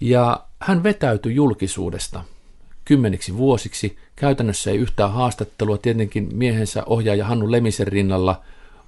Ja 0.00 0.40
hän 0.60 0.82
vetäytyi 0.82 1.34
julkisuudesta 1.34 2.24
kymmeniksi 2.84 3.36
vuosiksi. 3.36 3.96
Käytännössä 4.16 4.70
ei 4.70 4.76
yhtään 4.76 5.12
haastattelua. 5.12 5.78
Tietenkin 5.78 6.28
miehensä 6.32 6.84
ohjaaja 6.86 7.26
Hannu 7.26 7.50
Lemisen 7.50 7.86
rinnalla 7.86 8.42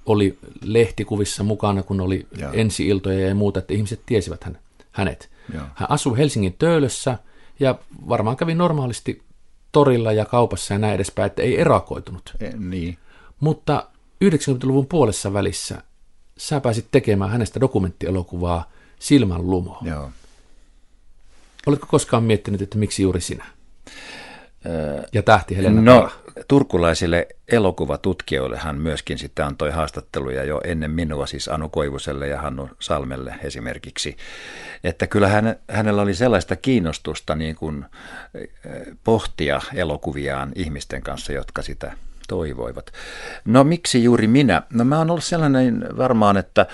oli 0.05 0.37
lehtikuvissa 0.63 1.43
mukana, 1.43 1.83
kun 1.83 2.01
oli 2.01 2.27
ensi-iltoja 2.53 3.27
ja 3.27 3.35
muuta, 3.35 3.59
että 3.59 3.73
ihmiset 3.73 4.01
tiesivät 4.05 4.43
hän, 4.43 4.57
hänet. 4.91 5.29
Joo. 5.53 5.63
Hän 5.75 5.91
asui 5.91 6.17
Helsingin 6.17 6.55
Töölössä– 6.59 7.17
ja 7.59 7.75
varmaan 8.09 8.37
kävi 8.37 8.55
normaalisti 8.55 9.23
torilla 9.71 10.11
ja 10.11 10.25
kaupassa 10.25 10.73
ja 10.73 10.77
näin 10.77 10.95
edespäin, 10.95 11.27
että 11.27 11.41
ei 11.41 11.61
erakoitunut. 11.61 12.33
E, 12.39 12.49
niin. 12.57 12.97
Mutta 13.39 13.87
90-luvun 14.25 14.87
puolessa 14.87 15.33
välissä 15.33 15.83
sä 16.37 16.59
pääsit 16.59 16.85
tekemään 16.91 17.31
hänestä 17.31 17.59
dokumenttielokuvaa 17.59 18.71
Silmän 18.99 19.49
lumo. 19.49 19.77
Joo. 19.81 20.11
Oletko 21.65 21.87
koskaan 21.89 22.23
miettinyt, 22.23 22.61
että 22.61 22.77
miksi 22.77 23.03
juuri 23.03 23.21
sinä? 23.21 23.45
ja 25.13 25.23
tähti 25.23 25.57
Helena 25.57 25.81
No, 25.81 26.01
Kala. 26.01 26.11
Turkulaisille 26.49 27.27
elokuvatutkijoille 27.47 28.57
hän 28.57 28.77
myöskin 28.77 29.17
sitten 29.17 29.45
antoi 29.45 29.71
haastatteluja 29.71 30.43
jo 30.43 30.61
ennen 30.63 30.91
minua, 30.91 31.27
siis 31.27 31.47
Anu 31.47 31.69
Koivuselle 31.69 32.27
ja 32.27 32.41
Hannu 32.41 32.69
Salmelle 32.79 33.35
esimerkiksi. 33.43 34.17
Että 34.83 35.07
kyllä 35.07 35.27
hän, 35.27 35.55
hänellä 35.69 36.01
oli 36.01 36.13
sellaista 36.13 36.55
kiinnostusta 36.55 37.35
niin 37.35 37.55
kuin 37.55 37.85
pohtia 39.03 39.61
elokuviaan 39.73 40.51
ihmisten 40.55 41.01
kanssa, 41.01 41.33
jotka 41.33 41.61
sitä 41.61 41.91
toivoivat. 42.27 42.91
No 43.45 43.63
miksi 43.63 44.03
juuri 44.03 44.27
minä? 44.27 44.63
No 44.73 44.83
mä 44.83 44.97
oon 44.97 45.11
ollut 45.11 45.23
sellainen 45.23 45.85
varmaan, 45.97 46.37
että 46.37 46.65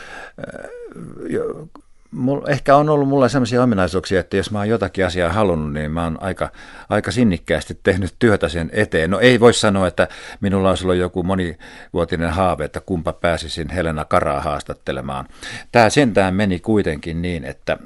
mulla, 2.16 2.48
ehkä 2.50 2.76
on 2.76 2.90
ollut 2.90 3.08
mulla 3.08 3.30
sellaisia 3.30 3.64
ominaisuuksia, 3.64 4.20
että 4.20 4.38
jos 4.38 4.52
mä 4.52 4.58
oon 4.58 4.70
jotakin 4.70 5.06
asiaa 5.06 5.34
halunnut, 5.34 5.74
niin 5.74 5.92
mä 5.92 6.04
oon 6.04 6.18
aika, 6.22 6.52
aika 6.90 7.12
sinnikkäästi 7.12 7.80
tehnyt 7.84 8.16
työtä 8.20 8.50
sen 8.50 8.70
eteen. 8.74 9.10
No 9.10 9.20
ei 9.20 9.40
voi 9.40 9.54
sanoa, 9.54 9.88
että 9.88 10.08
minulla 10.42 10.70
on 10.70 10.78
ollut 10.84 10.96
joku 10.96 11.24
monivuotinen 11.24 12.30
haave, 12.30 12.66
että 12.66 12.80
kumpa 12.80 13.14
pääsisin 13.14 13.70
Helena 13.70 14.06
Karaa 14.06 14.42
haastattelemaan. 14.42 15.28
Tämä 15.72 15.90
sentään 15.90 16.36
meni 16.36 16.60
kuitenkin 16.60 17.22
niin, 17.22 17.46
että, 17.46 17.78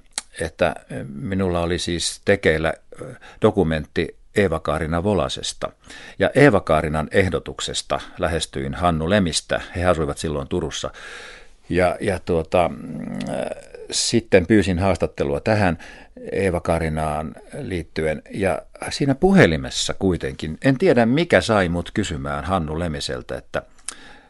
että 0.41 0.75
minulla 1.13 1.61
oli 1.61 1.79
siis 1.79 2.21
tekeillä 2.25 2.73
dokumentti 3.41 4.19
Eeva-Kaarina 4.35 5.03
Volasesta. 5.03 5.71
Ja 6.19 6.29
Eeva-Kaarinan 6.35 7.07
ehdotuksesta 7.11 7.99
lähestyin 8.19 8.73
Hannu 8.73 9.09
Lemistä. 9.09 9.61
He 9.75 9.85
asuivat 9.85 10.17
silloin 10.17 10.47
Turussa. 10.47 10.91
Ja, 11.69 11.97
ja 12.01 12.19
tuota, 12.19 12.71
sitten 13.91 14.47
pyysin 14.47 14.79
haastattelua 14.79 15.39
tähän 15.39 15.77
Eeva 16.31 16.59
Karinaan 16.61 17.35
liittyen 17.59 18.21
ja 18.31 18.61
siinä 18.89 19.15
puhelimessa 19.15 19.93
kuitenkin, 19.93 20.57
en 20.63 20.77
tiedä 20.77 21.05
mikä 21.05 21.41
sai 21.41 21.69
mut 21.69 21.91
kysymään 21.93 22.43
Hannu 22.43 22.79
Lemiseltä, 22.79 23.37
että 23.37 23.61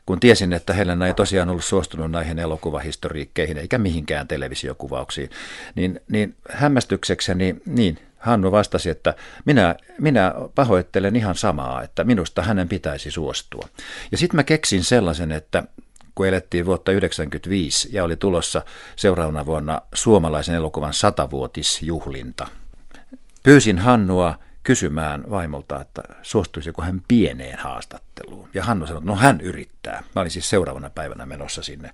kun 0.05 0.19
tiesin, 0.19 0.53
että 0.53 0.73
Helena 0.73 1.07
ei 1.07 1.13
tosiaan 1.13 1.49
ollut 1.49 1.63
suostunut 1.63 2.11
näihin 2.11 2.39
elokuvahistoriikkeihin 2.39 3.57
eikä 3.57 3.77
mihinkään 3.77 4.27
televisiokuvauksiin, 4.27 5.29
niin, 5.75 6.01
niin 6.11 6.35
hämmästyksekseni 6.49 7.55
niin, 7.65 7.99
Hannu 8.19 8.51
vastasi, 8.51 8.89
että 8.89 9.13
minä, 9.45 9.75
minä 9.99 10.33
pahoittelen 10.55 11.15
ihan 11.15 11.35
samaa, 11.35 11.83
että 11.83 12.03
minusta 12.03 12.41
hänen 12.41 12.69
pitäisi 12.69 13.11
suostua. 13.11 13.67
Ja 14.11 14.17
sitten 14.17 14.35
mä 14.35 14.43
keksin 14.43 14.83
sellaisen, 14.83 15.31
että 15.31 15.63
kun 16.19 16.27
elettiin 16.27 16.65
vuotta 16.65 16.91
1995 16.91 17.89
ja 17.91 18.03
oli 18.03 18.15
tulossa 18.15 18.61
seuraavana 18.95 19.45
vuonna 19.45 19.81
suomalaisen 19.93 20.55
elokuvan 20.55 20.93
satavuotisjuhlinta. 20.93 22.47
Pyysin 23.43 23.77
Hannua 23.77 24.39
kysymään 24.63 25.23
vaimolta, 25.29 25.81
että 25.81 26.03
suostuisiko 26.21 26.81
hän 26.81 27.01
pieneen 27.07 27.59
haastatteluun. 27.59 28.49
Ja 28.53 28.63
Hannu 28.63 28.87
sanoi, 28.87 28.99
että 28.99 29.11
no 29.11 29.15
hän 29.15 29.41
yrittää. 29.41 30.03
Mä 30.15 30.21
olin 30.21 30.31
siis 30.31 30.49
seuraavana 30.49 30.89
päivänä 30.89 31.25
menossa 31.25 31.63
sinne. 31.63 31.93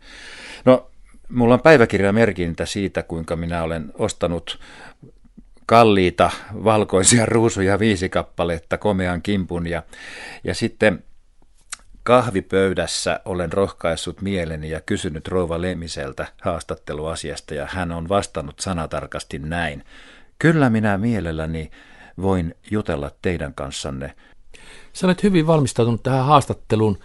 No, 0.65 0.91
mulla 1.29 1.53
on 1.53 1.61
päiväkirjamerkintä 1.61 2.65
siitä, 2.65 3.03
kuinka 3.03 3.35
minä 3.35 3.63
olen 3.63 3.91
ostanut 3.93 4.59
kalliita 5.65 6.31
valkoisia 6.63 7.25
ruusuja 7.25 7.79
viisi 7.79 8.09
kappaletta 8.09 8.77
komean 8.77 9.21
kimpun 9.21 9.67
ja, 9.67 9.83
ja 10.43 10.55
sitten 10.55 11.03
kahvipöydässä 12.05 13.19
olen 13.25 13.53
rohkaissut 13.53 14.21
mieleni 14.21 14.69
ja 14.69 14.81
kysynyt 14.81 15.27
rouva 15.27 15.61
Lemiseltä 15.61 16.27
haastatteluasiasta 16.41 17.53
ja 17.53 17.67
hän 17.71 17.91
on 17.91 18.09
vastannut 18.09 18.59
sanatarkasti 18.59 19.39
näin. 19.39 19.83
Kyllä 20.39 20.69
minä 20.69 20.97
mielelläni 20.97 21.71
voin 22.21 22.55
jutella 22.71 23.11
teidän 23.21 23.53
kanssanne. 23.53 24.15
Sä 24.93 25.07
olet 25.07 25.23
hyvin 25.23 25.47
valmistautunut 25.47 26.03
tähän 26.03 26.25
haastatteluun. 26.25 26.97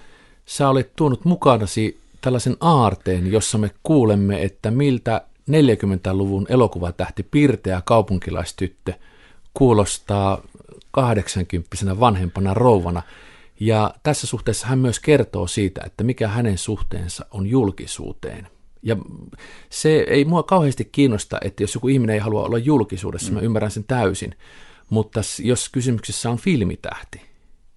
Sä 0.46 0.68
olet 0.68 0.96
tuonut 0.96 1.24
mukanasi 1.24 2.00
tällaisen 2.20 2.56
aarteen, 2.60 3.32
jossa 3.32 3.58
me 3.58 3.70
kuulemme, 3.82 4.42
että 4.42 4.70
miltä 4.70 5.22
40-luvun 5.50 6.46
elokuvatähti 6.48 7.22
Pirteä 7.22 7.82
kaupunkilaistyttö 7.84 8.92
kuulostaa 9.54 10.42
80 10.90 12.00
vanhempana 12.00 12.54
rouvana. 12.54 13.02
Ja 13.60 13.94
tässä 14.02 14.26
suhteessa 14.26 14.66
hän 14.66 14.78
myös 14.78 15.00
kertoo 15.00 15.46
siitä, 15.46 15.80
että 15.86 16.04
mikä 16.04 16.28
hänen 16.28 16.58
suhteensa 16.58 17.26
on 17.30 17.46
julkisuuteen. 17.46 18.48
Ja 18.82 18.96
se 19.70 20.04
ei 20.08 20.24
mua 20.24 20.42
kauheasti 20.42 20.84
kiinnosta, 20.84 21.38
että 21.44 21.62
jos 21.62 21.74
joku 21.74 21.88
ihminen 21.88 22.14
ei 22.14 22.20
halua 22.20 22.44
olla 22.44 22.58
julkisuudessa, 22.58 23.30
mm. 23.30 23.34
mä 23.34 23.40
ymmärrän 23.40 23.70
sen 23.70 23.84
täysin. 23.84 24.34
Mutta 24.90 25.20
jos 25.42 25.68
kysymyksessä 25.68 26.30
on 26.30 26.38
filmitähti, 26.38 27.20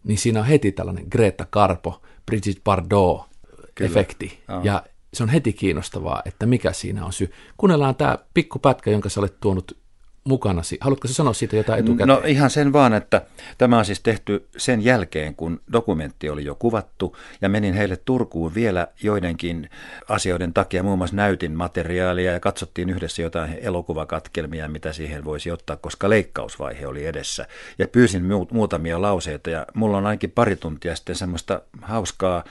niin 0.04 0.18
siinä 0.18 0.40
on 0.40 0.46
heti 0.46 0.72
tällainen 0.72 1.08
Greta 1.12 1.46
Carpo, 1.46 2.02
Brigitte 2.26 2.62
Bardot-efekti. 2.64 4.32
Ja 4.64 4.84
se 5.14 5.24
on 5.24 5.30
heti 5.30 5.54
kiinnostavaa, 5.54 6.22
että 6.26 6.46
mikä 6.46 6.74
siinä 6.74 7.06
on 7.06 7.14
syy. 7.14 7.32
Kuunnellaan 7.58 7.96
tämä 7.96 8.18
pikkupätkä, 8.34 8.92
jonka 8.92 9.10
sä 9.10 9.20
olet 9.20 9.40
tuonut 9.40 9.83
mukanasi. 10.24 10.78
Haluatko 10.82 11.08
sanoa 11.08 11.34
siitä 11.34 11.56
jotain 11.56 11.80
etukäteen? 11.80 12.08
No 12.08 12.22
ihan 12.26 12.50
sen 12.50 12.74
vaan, 12.74 12.94
että 12.94 13.22
tämä 13.58 13.78
on 13.78 13.86
siis 13.86 14.00
tehty 14.00 14.48
sen 14.58 14.84
jälkeen, 14.84 15.36
kun 15.36 15.62
dokumentti 15.72 16.30
oli 16.30 16.46
jo 16.46 16.56
kuvattu 16.56 17.18
ja 17.42 17.50
menin 17.50 17.74
heille 17.74 17.98
Turkuun 17.98 18.56
vielä 18.56 18.88
joidenkin 19.04 19.70
asioiden 20.10 20.54
takia. 20.54 20.84
Muun 20.84 20.98
muassa 20.98 21.16
näytin 21.16 21.52
materiaalia 21.52 22.32
ja 22.32 22.40
katsottiin 22.40 22.90
yhdessä 22.90 23.22
jotain 23.22 23.58
elokuvakatkelmia, 23.62 24.68
mitä 24.68 24.94
siihen 24.94 25.26
voisi 25.26 25.52
ottaa, 25.52 25.76
koska 25.76 26.10
leikkausvaihe 26.10 26.88
oli 26.88 27.06
edessä. 27.06 27.48
Ja 27.78 27.88
pyysin 27.88 28.24
muutamia 28.52 29.02
lauseita 29.02 29.50
ja 29.50 29.66
mulla 29.74 29.98
on 29.98 30.06
ainakin 30.06 30.32
pari 30.32 30.56
tuntia 30.56 30.96
sitten 30.96 31.16
semmoista 31.16 31.62
hauskaa 31.82 32.44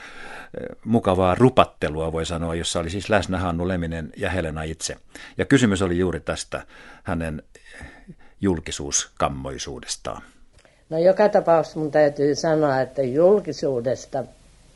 mukavaa 0.85 1.35
rupattelua, 1.35 2.12
voi 2.12 2.26
sanoa, 2.26 2.55
jossa 2.55 2.81
oli 2.81 2.91
siis 2.91 3.11
läsnä 3.11 3.38
Hannu 3.38 3.69
Leminen 3.69 4.12
ja 4.17 4.31
Helena 4.31 4.62
itse. 4.62 4.97
Ja 5.38 5.45
kysymys 5.45 5.83
oli 5.83 5.99
juuri 5.99 6.21
tästä 6.21 6.67
hänen 7.02 7.43
julkisuuskammoisuudestaan. 8.43 10.23
No 10.91 10.99
joka 10.99 11.29
tapauksessa 11.29 11.81
mun 11.81 11.91
täytyy 11.91 12.35
sanoa, 12.35 12.81
että 12.81 13.03
julkisuudesta 13.03 14.25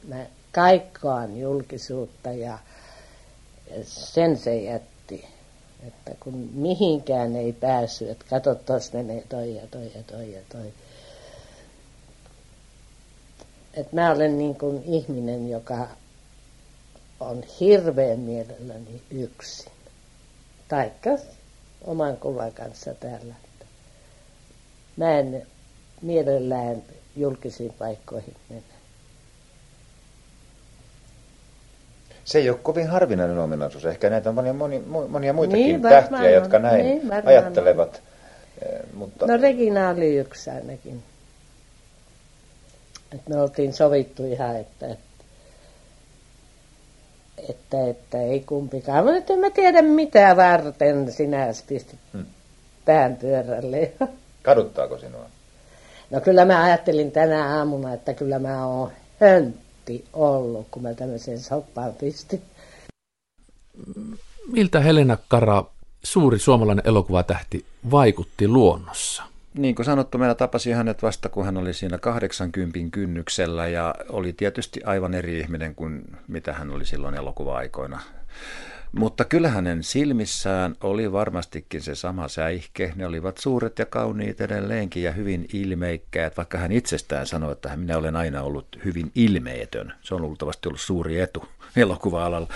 mä 0.09 0.27
kaikkaan 0.53 1.41
julkisuutta 1.41 2.33
ja 2.33 2.59
sen 3.83 4.37
se 4.37 4.57
jätti. 4.57 5.29
Että 5.87 6.11
kun 6.21 6.51
mihinkään 6.55 7.37
ei 7.37 7.53
päässyt, 7.53 8.09
että 8.09 8.25
kato, 8.31 8.55
tuossa 8.55 8.97
menee 8.97 9.25
toi 9.29 9.55
ja 9.55 9.63
toi 9.71 9.91
ja 9.95 10.03
toi 10.03 10.33
ja 10.33 10.41
toi 10.49 10.73
että 13.77 13.97
mä 13.97 14.13
olen 14.13 14.39
niin 14.39 14.55
kuin 14.55 14.83
ihminen, 14.85 15.51
joka 15.51 15.89
on 17.21 17.43
hirveän 17.61 18.19
mielelläni 18.19 19.03
yksin. 19.11 19.73
Taikka 20.69 21.11
oman 21.85 22.17
kuvan 22.17 22.53
kanssa 22.53 22.95
täällä. 22.95 23.35
Mä 24.97 25.19
en 25.19 25.47
mielellään 26.03 26.83
julkisiin 27.17 27.73
paikkoihin 27.79 28.35
mennä. 28.49 28.77
Se 32.25 32.39
ei 32.39 32.51
ole 32.51 32.59
kovin 32.63 32.87
harvinainen 32.87 33.39
ominaisuus. 33.39 33.85
Ehkä 33.85 34.11
näitä 34.11 34.29
on 34.29 34.35
monia, 34.35 34.53
monia, 34.53 34.81
monia 35.09 35.33
muitakin 35.33 35.67
niin, 35.67 35.83
tähtiä, 35.83 36.31
jotka 36.31 36.59
näin 36.59 36.85
niin, 36.85 37.13
ajattelevat. 37.25 37.95
On. 37.95 38.69
Eh, 38.69 38.81
mutta... 38.95 39.27
No 39.27 39.37
Regina 39.37 39.91
oli 39.91 40.17
yksi 40.17 40.51
ainakin. 40.51 41.03
Et 43.15 43.29
me 43.29 43.41
oltiin 43.41 43.73
sovittu 43.73 44.25
ihan, 44.25 44.57
että, 44.57 44.87
että, 47.49 47.89
että 47.91 48.23
ei 48.23 48.41
kumpikaan. 48.41 49.05
Mutta 49.05 49.33
en 49.33 49.39
mä 49.39 49.51
tiedä 49.51 49.83
mitä 49.83 50.37
varten 50.37 51.13
sinä 51.13 51.47
pistit 51.69 51.99
hmm. 52.13 52.27
pään 52.85 53.17
pyörälle. 53.17 53.93
Kaduttaako 54.47 54.99
sinua? 54.99 55.27
No 56.11 56.21
kyllä 56.21 56.45
mä 56.45 56.63
ajattelin 56.63 57.13
tänä 57.13 57.59
aamuna, 57.59 57.93
että 57.93 58.15
kyllä 58.15 58.39
mä 58.39 58.67
oon 58.67 58.93
höntti 59.21 60.05
ollut, 60.13 60.67
kun 60.71 60.83
mä 60.83 60.95
tämmöisen 60.95 61.41
soppaan 61.41 61.93
pistin. 61.93 62.43
Miltä 64.53 64.81
Helena 64.81 65.19
Kara, 65.29 65.65
suuri 66.03 66.39
suomalainen 66.39 66.87
elokuvatähti, 66.87 67.65
vaikutti 67.91 68.49
luonnossa? 68.49 69.23
niin 69.55 69.75
kuin 69.75 69.87
sanottu, 69.87 70.19
meillä 70.19 70.35
tapasi 70.35 70.73
hänet 70.73 71.03
vasta, 71.03 71.29
kun 71.29 71.45
hän 71.45 71.57
oli 71.57 71.75
siinä 71.75 71.99
80 71.99 72.79
kynnyksellä 72.91 73.69
ja 73.69 73.95
oli 74.09 74.33
tietysti 74.33 74.81
aivan 74.85 75.15
eri 75.15 75.39
ihminen 75.39 75.75
kuin 75.75 76.03
mitä 76.29 76.53
hän 76.53 76.71
oli 76.71 76.85
silloin 76.87 77.15
elokuva-aikoina. 77.15 78.01
Mutta 78.99 79.25
kyllä 79.25 79.49
hänen 79.49 79.83
silmissään 79.83 80.75
oli 80.83 81.13
varmastikin 81.13 81.83
se 81.83 81.95
sama 81.95 82.29
säihke. 82.29 82.93
Ne 82.97 83.07
olivat 83.07 83.39
suuret 83.39 83.79
ja 83.79 83.87
kauniit 83.87 84.41
edelleenkin 84.41 85.03
ja 85.03 85.13
hyvin 85.13 85.47
ilmeikkäät, 85.53 86.37
vaikka 86.37 86.59
hän 86.59 86.73
itsestään 86.73 87.27
sanoi, 87.27 87.53
että 87.53 87.77
minä 87.77 87.99
olen 87.99 88.17
aina 88.17 88.43
ollut 88.43 88.79
hyvin 88.85 89.13
ilmeetön. 89.15 89.93
Se 90.01 90.15
on 90.15 90.23
luultavasti 90.23 90.69
ollut 90.69 90.81
suuri 90.81 91.21
etu 91.21 91.49
elokuva-alalla. 91.77 92.49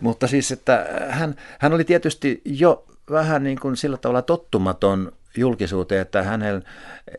Mutta 0.00 0.26
siis, 0.26 0.52
että 0.52 0.86
hän, 1.08 1.34
hän 1.58 1.72
oli 1.72 1.84
tietysti 1.84 2.42
jo 2.44 2.84
vähän 3.10 3.44
niin 3.44 3.60
kuin 3.60 3.76
sillä 3.76 3.96
tavalla 3.96 4.22
tottumaton 4.22 5.12
julkisuuteen, 5.36 6.02
että 6.02 6.22
hänellä 6.22 6.62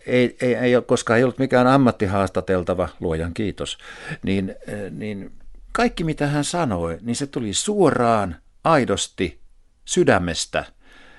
ei, 0.06 0.38
ei, 0.42 0.56
ei 0.56 0.72
koska 0.86 1.18
ei 1.18 1.24
ollut 1.24 1.40
mikään 1.40 1.68
ammattihaastateltava, 1.68 2.90
luojan 3.00 3.34
kiitos, 3.34 3.78
niin, 4.24 4.56
niin 4.92 5.32
kaikki 5.72 6.04
mitä 6.04 6.28
hän 6.28 6.44
sanoi, 6.44 6.98
niin 7.02 7.16
se 7.16 7.28
tuli 7.28 7.54
suoraan, 7.54 8.36
aidosti, 8.64 9.40
sydämestä. 9.86 10.66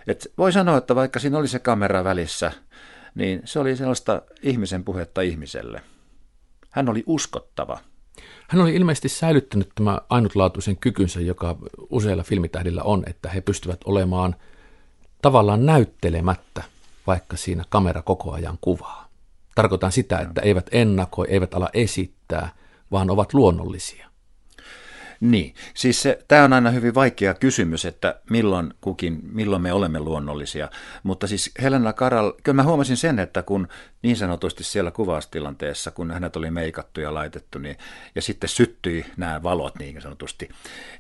Et 0.07 0.33
voi 0.39 0.53
sanoa, 0.53 0.77
että 0.77 0.95
vaikka 0.95 1.19
siinä 1.19 1.39
oli 1.39 1.49
se 1.49 1.59
kamera 1.59 2.05
välissä, 2.05 2.53
niin 3.15 3.43
se 3.45 3.59
oli 3.59 3.77
sellaista 3.77 4.23
ihmisen 4.43 4.85
puhetta 4.85 5.21
ihmiselle. 5.21 5.83
Hän 6.71 6.89
oli 6.89 7.05
uskottava. 7.07 7.79
Hän 8.49 8.63
oli 8.63 8.75
ilmeisesti 8.75 9.09
säilyttänyt 9.09 9.71
tämä 9.75 10.01
ainutlaatuisen 10.09 10.77
kykynsä, 10.77 11.21
joka 11.21 11.57
useilla 11.91 12.23
filmitähdillä 12.23 12.83
on, 12.83 13.03
että 13.07 13.29
he 13.29 13.41
pystyvät 13.41 13.81
olemaan 13.85 14.37
tavallaan 15.23 15.67
näyttelemättä 15.67 16.63
vaikka 17.07 17.37
siinä 17.37 17.65
kamera 17.69 18.03
koko 18.03 18.33
ajan 18.33 18.59
kuvaa. 18.61 19.09
Tarkoitan 19.55 19.93
sitä, 19.93 20.19
että 20.19 20.41
eivät 20.41 20.67
ennakoi, 20.73 21.27
eivät 21.31 21.55
ala 21.55 21.69
esittää, 21.73 22.49
vaan 22.93 23.11
ovat 23.11 23.35
luonnollisia. 23.35 24.10
Niin, 25.21 25.55
siis 25.75 26.03
se, 26.03 26.19
tämä 26.29 26.45
on 26.45 26.53
aina 26.53 26.71
hyvin 26.71 26.95
vaikea 26.95 27.35
kysymys, 27.35 27.85
että 27.85 28.21
milloin 28.31 28.75
kukin, 28.81 29.21
milloin 29.33 29.63
me 29.63 29.73
olemme 29.73 30.01
luonnollisia. 30.01 30.69
Mutta 31.03 31.27
siis 31.27 31.51
Helena 31.63 31.93
Karal, 31.93 32.33
kyllä 32.43 32.57
mä 32.57 32.63
huomasin 32.63 32.97
sen, 32.97 33.19
että 33.19 33.43
kun 33.43 33.69
niin 34.03 34.17
sanotusti 34.17 34.65
siellä 34.65 34.91
kuvaustilanteessa, 34.91 35.91
kun 35.91 36.11
hänet 36.11 36.37
oli 36.37 36.51
meikattu 36.51 37.01
ja 37.01 37.15
laitettu, 37.15 37.59
niin, 37.59 37.77
ja 38.15 38.23
sitten 38.23 38.49
syttyi 38.49 39.05
nämä 39.17 39.43
valot 39.43 39.79
niin 39.79 40.03
sanotusti, 40.03 40.49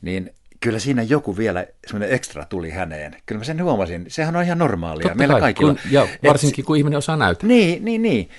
niin 0.03 0.35
kyllä 0.61 0.79
siinä 0.79 1.03
joku 1.03 1.37
vielä 1.37 1.67
semmoinen 1.87 2.15
ekstra 2.15 2.45
tuli 2.45 2.71
häneen. 2.71 3.17
Kyllä 3.27 3.39
mä 3.39 3.45
sen 3.45 3.63
huomasin. 3.63 4.05
Sehän 4.09 4.37
on 4.37 4.45
ihan 4.45 4.59
normaalia 4.59 5.03
Totta 5.03 5.19
meillä 5.19 5.33
kai, 5.33 5.41
kaikilla. 5.41 5.73
Kun, 5.73 5.83
ja 5.91 6.09
varsinkin 6.25 6.63
Et, 6.63 6.67
kun 6.67 6.77
ihminen 6.77 6.99
osaa 6.99 7.17
näytellä. 7.17 7.55
Niin, 7.55 7.85
niin, 7.85 8.03
niin. 8.03 8.31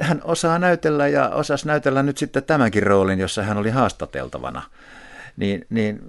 Hän 0.00 0.20
osaa 0.24 0.58
näytellä 0.58 1.08
ja 1.08 1.28
osasi 1.28 1.66
näytellä 1.66 2.02
nyt 2.02 2.18
sitten 2.18 2.44
tämänkin 2.44 2.82
roolin, 2.82 3.18
jossa 3.18 3.42
hän 3.42 3.56
oli 3.56 3.70
haastateltavana. 3.70 4.62
Niin, 5.36 5.66
niin 5.70 6.00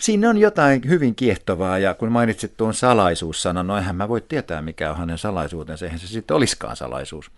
siinä 0.00 0.30
on 0.30 0.38
jotain 0.38 0.82
hyvin 0.88 1.14
kiehtovaa 1.14 1.78
ja 1.78 1.94
kun 1.94 2.12
mainitsit 2.12 2.56
tuon 2.56 2.74
salaisuussanan, 2.74 3.66
no 3.66 3.76
eihän 3.76 3.96
mä 3.96 4.08
voi 4.08 4.20
tietää 4.20 4.62
mikä 4.62 4.90
on 4.90 4.96
hänen 4.96 5.18
salaisuutensa, 5.18 5.84
eihän 5.84 6.00
se 6.00 6.06
sitten 6.06 6.36
olisikaan 6.36 6.76
salaisuus. 6.76 7.30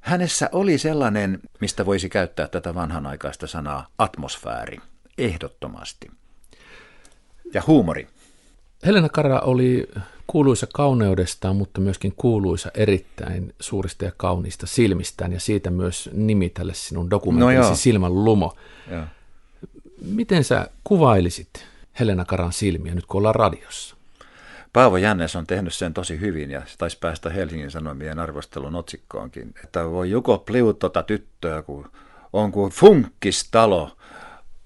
Hänessä 0.00 0.48
oli 0.52 0.78
sellainen, 0.78 1.38
mistä 1.60 1.86
voisi 1.86 2.08
käyttää 2.08 2.48
tätä 2.48 2.74
vanhanaikaista 2.74 3.46
sanaa, 3.46 3.86
atmosfääri, 3.98 4.76
ehdottomasti 5.18 6.10
ja 7.54 7.62
huumori. 7.66 8.08
Helena 8.86 9.08
Kara 9.08 9.40
oli 9.40 9.88
kuuluisa 10.26 10.66
kauneudestaan, 10.74 11.56
mutta 11.56 11.80
myöskin 11.80 12.14
kuuluisa 12.16 12.70
erittäin 12.74 13.54
suurista 13.60 14.04
ja 14.04 14.12
kauniista 14.16 14.66
silmistään, 14.66 15.32
ja 15.32 15.40
siitä 15.40 15.70
myös 15.70 16.10
nimi 16.12 16.48
tälle 16.48 16.74
sinun 16.74 17.10
dokumentillisi 17.10 17.70
no 17.70 17.76
Silmän 17.76 18.24
lumo. 18.24 18.56
Joo. 18.90 19.04
Miten 20.00 20.44
sä 20.44 20.66
kuvailisit 20.84 21.66
Helena 22.00 22.24
Karan 22.24 22.52
silmiä 22.52 22.94
nyt 22.94 23.06
kun 23.06 23.18
ollaan 23.18 23.34
radiossa? 23.34 23.96
Paavo 24.72 24.96
Jännes 24.96 25.36
on 25.36 25.46
tehnyt 25.46 25.74
sen 25.74 25.94
tosi 25.94 26.20
hyvin 26.20 26.50
ja 26.50 26.62
se 26.66 26.78
taisi 26.78 26.98
päästä 26.98 27.30
Helsingin 27.30 27.70
Sanomien 27.70 28.18
arvostelun 28.18 28.74
otsikkoonkin, 28.74 29.54
että 29.64 29.90
voi 29.90 30.10
joko 30.10 30.38
pliut 30.38 30.78
tota 30.78 31.02
tyttöä, 31.02 31.62
kun 31.62 31.90
on 32.32 32.52
kuin 32.52 32.72
funkkistalo, 32.72 33.96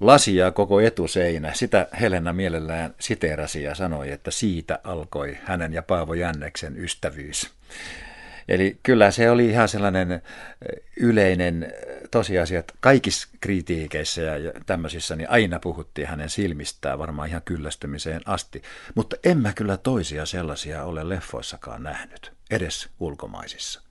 lasi 0.01 0.37
ja 0.37 0.51
koko 0.51 0.81
etuseinä. 0.81 1.55
Sitä 1.55 1.87
Helena 2.01 2.33
mielellään 2.33 2.95
siteerasi 3.01 3.63
ja 3.63 3.75
sanoi, 3.75 4.11
että 4.11 4.31
siitä 4.31 4.79
alkoi 4.85 5.39
hänen 5.45 5.73
ja 5.73 5.83
Paavo 5.83 6.15
Jänneksen 6.15 6.85
ystävyys. 6.85 7.51
Eli 8.49 8.79
kyllä 8.83 9.11
se 9.11 9.31
oli 9.31 9.47
ihan 9.47 9.69
sellainen 9.69 10.23
yleinen 10.97 11.73
tosiasia, 12.15 12.59
että 12.61 12.75
kaikissa 12.81 13.29
kritiikeissä 13.41 14.21
ja 14.23 14.53
tämmöisissä 14.67 15.17
niin 15.17 15.31
aina 15.31 15.59
puhuttiin 15.59 16.09
hänen 16.09 16.31
silmistään 16.31 16.99
varmaan 16.99 17.29
ihan 17.29 17.43
kyllästymiseen 17.45 18.21
asti. 18.27 18.63
Mutta 18.95 19.17
en 19.25 19.39
mä 19.39 19.53
kyllä 19.53 19.77
toisia 19.77 20.27
sellaisia 20.27 20.85
ole 20.85 21.09
leffoissakaan 21.09 21.83
nähnyt, 21.83 22.33
edes 22.51 22.89
ulkomaisissa. 23.01 23.83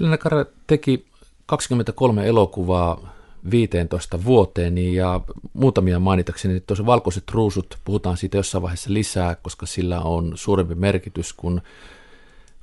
Helena 0.00 0.18
Kara 0.18 0.44
teki 0.66 1.06
23 1.46 2.26
elokuvaa 2.26 3.14
15 3.50 4.24
vuoteen 4.24 4.78
ja 4.78 5.20
muutamia 5.52 5.98
mainitakseni, 5.98 6.60
tuossa 6.60 6.86
valkoiset 6.86 7.30
ruusut, 7.30 7.78
puhutaan 7.84 8.16
siitä 8.16 8.36
jossain 8.36 8.62
vaiheessa 8.62 8.92
lisää, 8.92 9.34
koska 9.34 9.66
sillä 9.66 10.00
on 10.00 10.32
suurempi 10.34 10.74
merkitys 10.74 11.32
kuin 11.32 11.60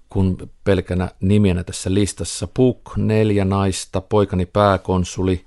kun 0.09 0.49
pelkänä 0.63 1.11
nimenä 1.21 1.63
tässä 1.63 1.93
listassa. 1.93 2.47
Puk, 2.53 2.97
neljä 2.97 3.45
naista, 3.45 4.01
poikani 4.01 4.45
pääkonsuli, 4.45 5.45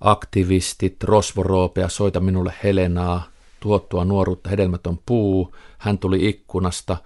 aktivistit, 0.00 1.04
rosvoroopea, 1.04 1.88
soita 1.88 2.20
minulle 2.20 2.54
Helenaa, 2.64 3.26
tuottua 3.60 4.04
nuoruutta, 4.04 4.50
hedelmätön 4.50 4.98
puu, 5.06 5.54
hän 5.78 5.98
tuli 5.98 6.28
ikkunasta. 6.28 6.96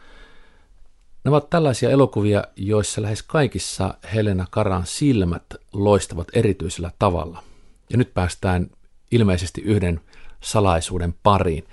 Ne 1.24 1.30
ovat 1.30 1.50
tällaisia 1.50 1.90
elokuvia, 1.90 2.44
joissa 2.56 3.02
lähes 3.02 3.22
kaikissa 3.22 3.94
Helena 4.14 4.46
Karan 4.50 4.87
silmät 4.87 5.44
loistavat 5.72 6.28
erityisellä 6.33 6.90
tavalla. 6.98 7.42
Ja 7.90 7.98
nyt 7.98 8.14
päästään 8.14 8.70
ilmeisesti 9.11 9.61
yhden 9.61 10.00
salaisuuden 10.40 11.14
pariin. 11.22 11.64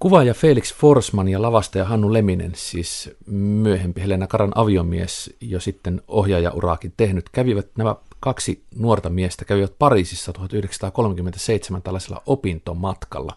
Kuvaaja 0.00 0.34
Felix 0.34 0.74
Forsman 0.74 1.28
ja 1.28 1.42
lavastaja 1.42 1.84
Hannu 1.84 2.12
Leminen, 2.12 2.52
siis 2.54 3.10
myöhempi 3.26 4.00
Helena 4.00 4.26
Karan 4.26 4.52
aviomies, 4.54 5.36
jo 5.40 5.60
sitten 5.60 6.02
ohjaajauraakin 6.08 6.92
tehnyt, 6.96 7.28
kävivät 7.28 7.66
nämä 7.78 7.96
kaksi 8.20 8.64
nuorta 8.76 9.10
miestä 9.10 9.44
kävivät 9.44 9.72
Pariisissa 9.78 10.32
1937 10.32 11.82
tällaisella 11.82 12.22
opintomatkalla. 12.26 13.36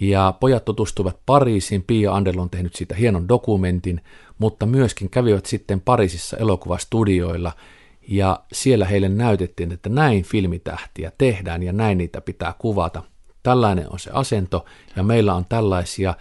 Ja 0.00 0.34
pojat 0.40 0.64
tutustuivat 0.64 1.16
Pariisiin, 1.26 1.82
Pia 1.82 2.14
Andel 2.14 2.38
on 2.38 2.50
tehnyt 2.50 2.74
siitä 2.74 2.94
hienon 2.94 3.28
dokumentin, 3.28 4.00
mutta 4.38 4.66
myöskin 4.66 5.10
kävivät 5.10 5.46
sitten 5.46 5.80
Pariisissa 5.80 6.36
elokuvastudioilla, 6.36 7.52
ja 8.08 8.40
siellä 8.52 8.84
heille 8.84 9.08
näytettiin, 9.08 9.72
että 9.72 9.88
näin 9.88 10.22
filmitähtiä 10.22 11.12
tehdään 11.18 11.62
ja 11.62 11.72
näin 11.72 11.98
niitä 11.98 12.20
pitää 12.20 12.54
kuvata. 12.58 13.02
Tällainen 13.42 13.86
on 13.92 13.98
se 13.98 14.10
asento 14.12 14.64
ja 14.96 15.02
meillä 15.02 15.34
on 15.34 15.44
tällaisia 15.48 16.14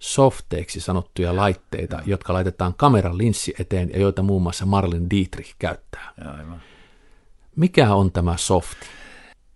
softeiksi 0.00 0.80
sanottuja 0.80 1.36
laitteita, 1.36 2.00
jotka 2.06 2.32
laitetaan 2.32 2.74
kameran 2.74 3.18
linssi 3.18 3.54
eteen 3.58 3.90
ja 3.90 4.00
joita 4.00 4.22
muun 4.22 4.42
muassa 4.42 4.66
Marlin 4.66 5.10
Dietrich 5.10 5.54
käyttää. 5.58 6.12
Aivan. 6.38 6.62
Mikä 7.56 7.94
on 7.94 8.12
tämä 8.12 8.36
softi? 8.36 8.86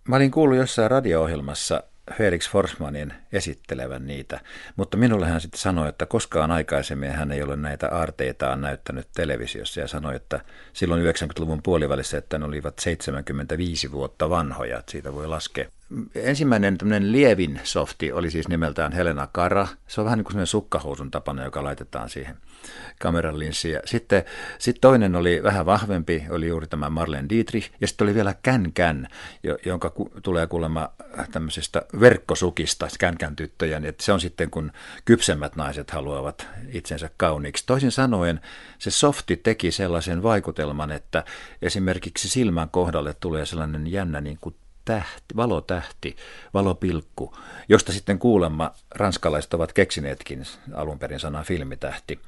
Mä 0.07 0.15
olin 0.15 0.31
kuullut 0.31 0.57
jossain 0.57 0.91
radio-ohjelmassa 0.91 1.83
Felix 2.17 2.49
Forsmanin 2.49 3.13
esittelevän 3.31 4.07
niitä, 4.07 4.39
mutta 4.75 4.97
minulle 4.97 5.27
hän 5.27 5.41
sitten 5.41 5.59
sanoi, 5.59 5.89
että 5.89 6.05
koskaan 6.05 6.51
aikaisemmin 6.51 7.11
hän 7.11 7.31
ei 7.31 7.43
ole 7.43 7.55
näitä 7.55 7.89
aarteitaan 7.91 8.61
näyttänyt 8.61 9.07
televisiossa 9.15 9.79
ja 9.79 9.87
sanoi, 9.87 10.15
että 10.15 10.39
silloin 10.73 11.05
90-luvun 11.05 11.63
puolivälissä, 11.63 12.17
että 12.17 12.37
ne 12.37 12.45
olivat 12.45 12.79
75 12.79 13.91
vuotta 13.91 14.29
vanhoja, 14.29 14.79
että 14.79 14.91
siitä 14.91 15.13
voi 15.13 15.27
laskea 15.27 15.69
ensimmäinen 16.15 16.77
tämmöinen 16.77 17.11
lievin 17.11 17.59
softi 17.63 18.11
oli 18.11 18.31
siis 18.31 18.47
nimeltään 18.47 18.91
Helena 18.91 19.27
Kara. 19.31 19.67
Se 19.87 20.01
on 20.01 20.05
vähän 20.05 20.17
niin 20.17 20.25
kuin 20.25 20.47
sukkahousun 20.47 21.11
tapana, 21.11 21.43
joka 21.43 21.63
laitetaan 21.63 22.09
siihen 22.09 22.37
kameran 22.99 23.39
linssiin. 23.39 23.79
Sitten 23.85 24.23
sit 24.57 24.77
toinen 24.81 25.15
oli 25.15 25.43
vähän 25.43 25.65
vahvempi, 25.65 26.23
oli 26.29 26.47
juuri 26.47 26.67
tämä 26.67 26.89
Marlene 26.89 27.29
Dietrich. 27.29 27.71
Ja 27.81 27.87
sitten 27.87 28.05
oli 28.05 28.15
vielä 28.15 28.35
Kän 28.43 28.73
Kän, 28.73 29.07
jonka 29.65 29.89
ku, 29.89 30.11
tulee 30.23 30.47
kuulemma 30.47 30.89
tämmöisestä 31.31 31.81
verkkosukista, 31.99 32.87
Kän 32.99 33.17
Kän 33.17 33.35
tyttöjä. 33.35 33.81
Että 33.83 34.03
se 34.03 34.13
on 34.13 34.21
sitten, 34.21 34.51
kun 34.51 34.71
kypsemmät 35.05 35.55
naiset 35.55 35.91
haluavat 35.91 36.47
itsensä 36.69 37.09
kauniiksi. 37.17 37.63
Toisin 37.65 37.91
sanoen 37.91 38.41
se 38.79 38.91
softi 38.91 39.37
teki 39.37 39.71
sellaisen 39.71 40.23
vaikutelman, 40.23 40.91
että 40.91 41.23
esimerkiksi 41.61 42.29
silmän 42.29 42.69
kohdalle 42.69 43.13
tulee 43.19 43.45
sellainen 43.45 43.91
jännä 43.91 44.21
niin 44.21 44.37
kuin 44.41 44.55
tähti, 44.85 45.35
valotähti, 45.35 46.15
valopilkku, 46.53 47.37
josta 47.69 47.91
sitten 47.91 48.19
kuulemma 48.19 48.71
ranskalaiset 48.95 49.53
ovat 49.53 49.73
keksineetkin 49.73 50.45
alun 50.73 50.99
perin 50.99 51.19
sanaa 51.19 51.43
filmitähti. 51.43 52.19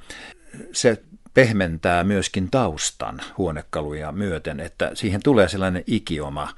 Se 0.71 1.03
pehmentää 1.33 2.03
myöskin 2.03 2.51
taustan 2.51 3.21
huonekaluja 3.37 4.11
myöten, 4.11 4.59
että 4.59 4.91
siihen 4.93 5.23
tulee 5.23 5.47
sellainen 5.47 5.83
ikioma, 5.87 6.49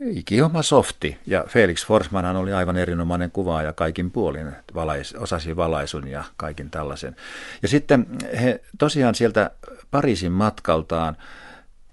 ikioma 0.00 0.62
softi. 0.62 1.18
Ja 1.26 1.44
Felix 1.48 1.86
Forsmanhan 1.86 2.36
oli 2.36 2.52
aivan 2.52 2.76
erinomainen 2.76 3.30
kuvaaja 3.30 3.72
kaikin 3.72 4.10
puolin, 4.10 4.52
valais, 4.74 5.14
osasi 5.14 5.56
valaisun 5.56 6.08
ja 6.08 6.24
kaikin 6.36 6.70
tällaisen. 6.70 7.16
Ja 7.62 7.68
sitten 7.68 8.06
he 8.42 8.60
tosiaan 8.78 9.14
sieltä 9.14 9.50
Pariisin 9.90 10.32
matkaltaan 10.32 11.16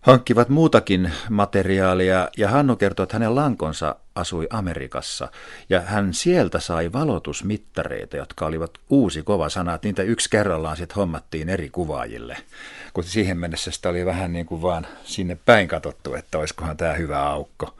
hankkivat 0.08 0.50
muutakin 0.50 1.12
materiaalia 1.30 2.30
ja 2.38 2.50
Hannu 2.50 2.76
kertoi, 2.76 3.04
että 3.04 3.15
hänen 3.15 3.36
lankonsa 3.36 3.96
asui 4.15 4.48
Amerikassa 4.50 5.32
ja 5.70 5.82
hän 5.82 6.13
sieltä 6.13 6.60
sai 6.60 6.93
valotusmittareita, 6.93 8.17
jotka 8.17 8.46
olivat 8.46 8.72
uusi 8.89 9.24
kova 9.24 9.50
sana, 9.50 9.74
että 9.74 9.88
niitä 9.88 10.04
yksi 10.04 10.30
kerrallaan 10.30 10.78
sitten 10.78 10.96
hommattiin 10.96 11.50
eri 11.50 11.70
kuvaajille, 11.70 12.38
kun 12.93 13.04
siihen 13.04 13.38
mennessä 13.38 13.72
sitä 13.72 13.89
oli 13.89 14.06
vähän 14.06 14.34
niin 14.34 14.46
kuin 14.46 14.62
vaan 14.62 14.88
sinne 15.04 15.38
päin 15.46 15.67
katsottu, 15.67 16.13
että 16.13 16.38
olisikohan 16.38 16.78
tämä 16.78 16.93
hyvä 16.93 17.30
aukko. 17.30 17.74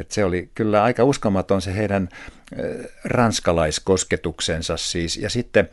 Et 0.00 0.10
se 0.10 0.24
oli 0.24 0.50
kyllä 0.54 0.82
aika 0.82 1.04
uskomaton 1.04 1.62
se 1.62 1.76
heidän 1.76 2.08
ranskalaiskosketuksensa 3.04 4.76
siis. 4.76 5.16
Ja 5.16 5.30
sitten 5.30 5.70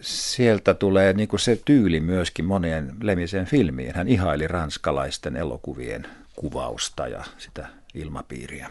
sieltä 0.00 0.74
tulee 0.74 1.12
niin 1.12 1.28
kuin 1.28 1.40
se 1.40 1.58
tyyli 1.64 2.00
myöskin 2.00 2.44
moneen 2.44 2.92
Lemisen 3.02 3.46
filmiin. 3.46 3.94
Hän 3.94 4.08
ihaili 4.08 4.48
ranskalaisten 4.48 5.36
elokuvien 5.36 6.06
kuvausta 6.36 7.08
ja 7.08 7.24
sitä 7.38 7.66
ilmapiiriä. 7.94 8.70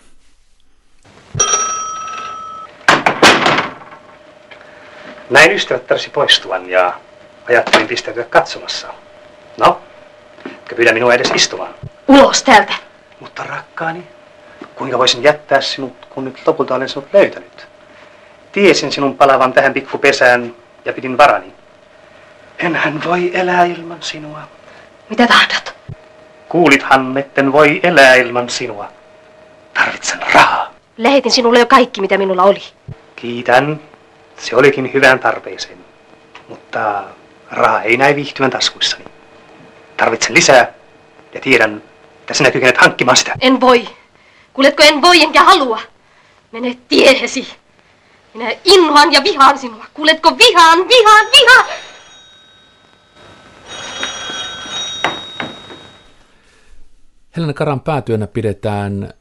Näin 5.29 5.51
ystävättäräsi 5.51 6.09
poistuvan 6.09 6.69
ja 6.69 6.99
ajattelin 7.49 7.87
pistäytyä 7.87 8.23
katsomassa. 8.23 8.93
No, 9.57 9.81
pyydä 10.75 10.93
minua 10.93 11.13
edes 11.13 11.31
istumaan. 11.35 11.75
Ulos 12.07 12.43
täältä. 12.43 12.73
Mutta 13.23 13.43
rakkaani, 13.43 14.03
kuinka 14.75 14.97
voisin 14.97 15.23
jättää 15.23 15.61
sinut, 15.61 16.05
kun 16.09 16.25
nyt 16.25 16.47
lopulta 16.47 16.75
olen 16.75 16.89
sinut 16.89 17.07
löytänyt? 17.13 17.67
Tiesin 18.51 18.91
sinun 18.91 19.17
palavan 19.17 19.53
tähän 19.53 19.73
pikkupesään 19.73 20.55
ja 20.85 20.93
pidin 20.93 21.17
varani. 21.17 21.53
Enhän 22.59 23.03
voi 23.03 23.31
elää 23.33 23.65
ilman 23.65 24.01
sinua. 24.01 24.39
Mitä 25.09 25.27
tahdot? 25.27 25.75
Kuulithan, 26.49 27.17
etten 27.17 27.51
voi 27.51 27.79
elää 27.83 28.15
ilman 28.15 28.49
sinua. 28.49 28.87
Tarvitsen 29.73 30.19
rahaa. 30.33 30.73
Lähetin 30.97 31.31
sinulle 31.31 31.59
jo 31.59 31.65
kaikki, 31.65 32.01
mitä 32.01 32.17
minulla 32.17 32.43
oli. 32.43 32.63
Kiitän. 33.15 33.79
Se 34.37 34.55
olikin 34.55 34.93
hyvään 34.93 35.19
tarpeeseen. 35.19 35.77
Mutta 36.49 37.03
raha 37.51 37.81
ei 37.81 37.97
näy 37.97 38.15
viihtyvän 38.15 38.51
taskuissani. 38.51 39.05
Tarvitsen 39.97 40.33
lisää 40.33 40.73
ja 41.33 41.41
tiedän, 41.41 41.83
että 42.23 42.33
sinä 42.33 42.51
kykenet 42.51 42.77
hankkimaan 42.77 43.17
sitä. 43.17 43.35
En 43.41 43.61
voi. 43.61 43.87
Kuuletko, 44.53 44.83
en 44.83 45.01
voi 45.01 45.21
enkä 45.21 45.43
halua. 45.43 45.79
Mene 46.51 46.77
tiehesi. 46.87 47.47
Minä 48.33 48.51
inhoan 48.65 49.13
ja 49.13 49.23
vihaan 49.23 49.59
sinua. 49.59 49.85
Kuuletko, 49.93 50.37
vihaan, 50.37 50.79
vihaan, 50.87 51.25
vihaan! 51.31 51.65
Helena 57.35 57.53
Karan 57.53 57.79
päätyönä 57.79 58.27
pidetään 58.27 59.13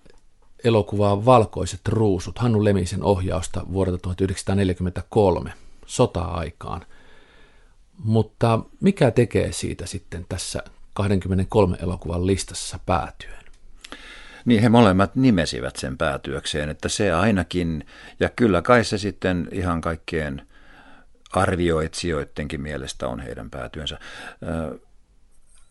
elokuvaa 0.64 1.24
Valkoiset 1.24 1.80
ruusut, 1.88 2.38
Hannu 2.38 2.64
Lemisen 2.64 3.02
ohjausta 3.02 3.62
vuodelta 3.72 3.98
1943. 4.02 5.52
sota-aikaan. 5.86 6.86
Mutta 8.04 8.60
mikä 8.80 9.10
tekee 9.10 9.52
siitä 9.52 9.86
sitten 9.86 10.26
tässä 10.28 10.62
23 10.94 11.76
elokuvan 11.82 12.26
listassa 12.26 12.78
päätyön? 12.86 13.42
Niin 14.44 14.62
he 14.62 14.68
molemmat 14.68 15.16
nimesivät 15.16 15.76
sen 15.76 15.98
päätyökseen, 15.98 16.68
että 16.68 16.88
se 16.88 17.12
ainakin, 17.12 17.86
ja 18.20 18.28
kyllä 18.28 18.62
kai 18.62 18.84
se 18.84 18.98
sitten 18.98 19.48
ihan 19.52 19.80
kaikkien 19.80 20.46
arvioitsijoidenkin 21.32 22.60
mielestä 22.60 23.08
on 23.08 23.20
heidän 23.20 23.50
päätyönsä. 23.50 23.98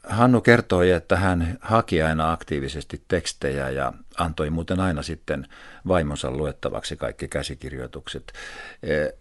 Hannu 0.03 0.41
kertoi, 0.41 0.91
että 0.91 1.15
hän 1.15 1.57
haki 1.61 2.01
aina 2.01 2.31
aktiivisesti 2.31 3.03
tekstejä 3.07 3.69
ja 3.69 3.93
antoi 4.17 4.49
muuten 4.49 4.79
aina 4.79 5.01
sitten 5.01 5.47
vaimonsa 5.87 6.31
luettavaksi 6.31 6.97
kaikki 6.97 7.27
käsikirjoitukset. 7.27 8.33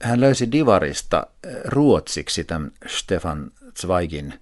Hän 0.02 0.20
löysi 0.20 0.52
Divarista 0.52 1.26
ruotsiksi 1.64 2.44
tämän 2.44 2.70
Stefan 2.86 3.50
Zweigin 3.78 4.40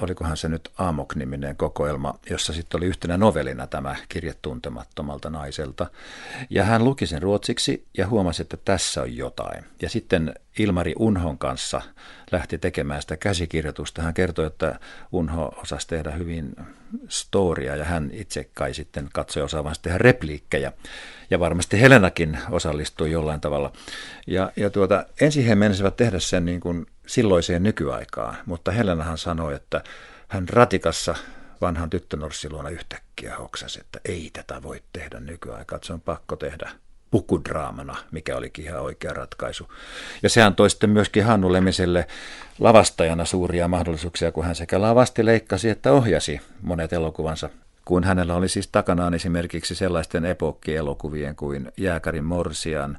olikohan 0.00 0.36
se 0.36 0.48
nyt 0.48 0.68
Amok-niminen 0.78 1.56
kokoelma, 1.56 2.18
jossa 2.30 2.52
sitten 2.52 2.78
oli 2.78 2.86
yhtenä 2.86 3.16
novellina 3.16 3.66
tämä 3.66 3.96
kirje 4.08 4.34
tuntemattomalta 4.42 5.30
naiselta. 5.30 5.86
Ja 6.50 6.64
hän 6.64 6.84
luki 6.84 7.06
sen 7.06 7.22
ruotsiksi 7.22 7.86
ja 7.98 8.06
huomasi, 8.06 8.42
että 8.42 8.56
tässä 8.64 9.02
on 9.02 9.16
jotain. 9.16 9.64
Ja 9.82 9.88
sitten 9.88 10.34
Ilmari 10.58 10.94
Unhon 10.98 11.38
kanssa 11.38 11.82
lähti 12.30 12.58
tekemään 12.58 13.02
sitä 13.02 13.16
käsikirjoitusta. 13.16 14.02
Hän 14.02 14.14
kertoi, 14.14 14.46
että 14.46 14.80
Unho 15.12 15.52
osasi 15.62 15.88
tehdä 15.88 16.10
hyvin 16.10 16.56
storia 17.08 17.76
ja 17.76 17.84
hän 17.84 18.10
itse 18.12 18.50
kai 18.54 18.74
sitten 18.74 19.08
katsoi 19.12 19.42
osaavansa 19.42 19.82
tehdä 19.82 19.98
repliikkejä. 19.98 20.72
Ja 21.30 21.40
varmasti 21.40 21.80
Helenakin 21.80 22.38
osallistui 22.50 23.10
jollain 23.10 23.40
tavalla. 23.40 23.72
Ja, 24.26 24.52
ja 24.56 24.70
tuota, 24.70 25.06
ensin 25.20 25.44
he 25.44 25.54
menisivät 25.54 25.96
tehdä 25.96 26.18
sen 26.18 26.44
niin 26.44 26.60
kuin 26.60 26.86
silloiseen 27.06 27.62
nykyaikaan, 27.62 28.36
mutta 28.46 28.70
Helenahan 28.70 29.18
sanoi, 29.18 29.54
että 29.54 29.84
hän 30.28 30.48
ratikassa 30.48 31.14
vanhan 31.60 31.90
tyttönorssiluona 31.90 32.68
yhtäkkiä 32.68 33.36
hoksasi, 33.36 33.80
että 33.80 34.00
ei 34.04 34.30
tätä 34.32 34.62
voi 34.62 34.82
tehdä 34.92 35.20
nykyaikaan, 35.20 35.76
että 35.76 35.86
se 35.86 35.92
on 35.92 36.00
pakko 36.00 36.36
tehdä 36.36 36.70
pukudraamana, 37.10 37.96
mikä 38.10 38.36
olikin 38.36 38.64
ihan 38.64 38.80
oikea 38.80 39.12
ratkaisu. 39.12 39.72
Ja 40.22 40.28
sehän 40.28 40.54
toi 40.54 40.70
sitten 40.70 40.90
myöskin 40.90 41.24
Hannu 41.24 41.52
Lemiselle 41.52 42.06
lavastajana 42.58 43.24
suuria 43.24 43.68
mahdollisuuksia, 43.68 44.32
kun 44.32 44.44
hän 44.44 44.54
sekä 44.54 44.80
lavasti, 44.80 45.24
leikkasi 45.24 45.70
että 45.70 45.92
ohjasi 45.92 46.40
monet 46.62 46.92
elokuvansa. 46.92 47.50
Kun 47.84 48.04
hänellä 48.04 48.34
oli 48.34 48.48
siis 48.48 48.68
takanaan 48.68 49.14
esimerkiksi 49.14 49.74
sellaisten 49.74 50.24
epokkielokuvien 50.24 51.36
kuin 51.36 51.72
Jääkärin 51.76 52.24
Morsian, 52.24 52.98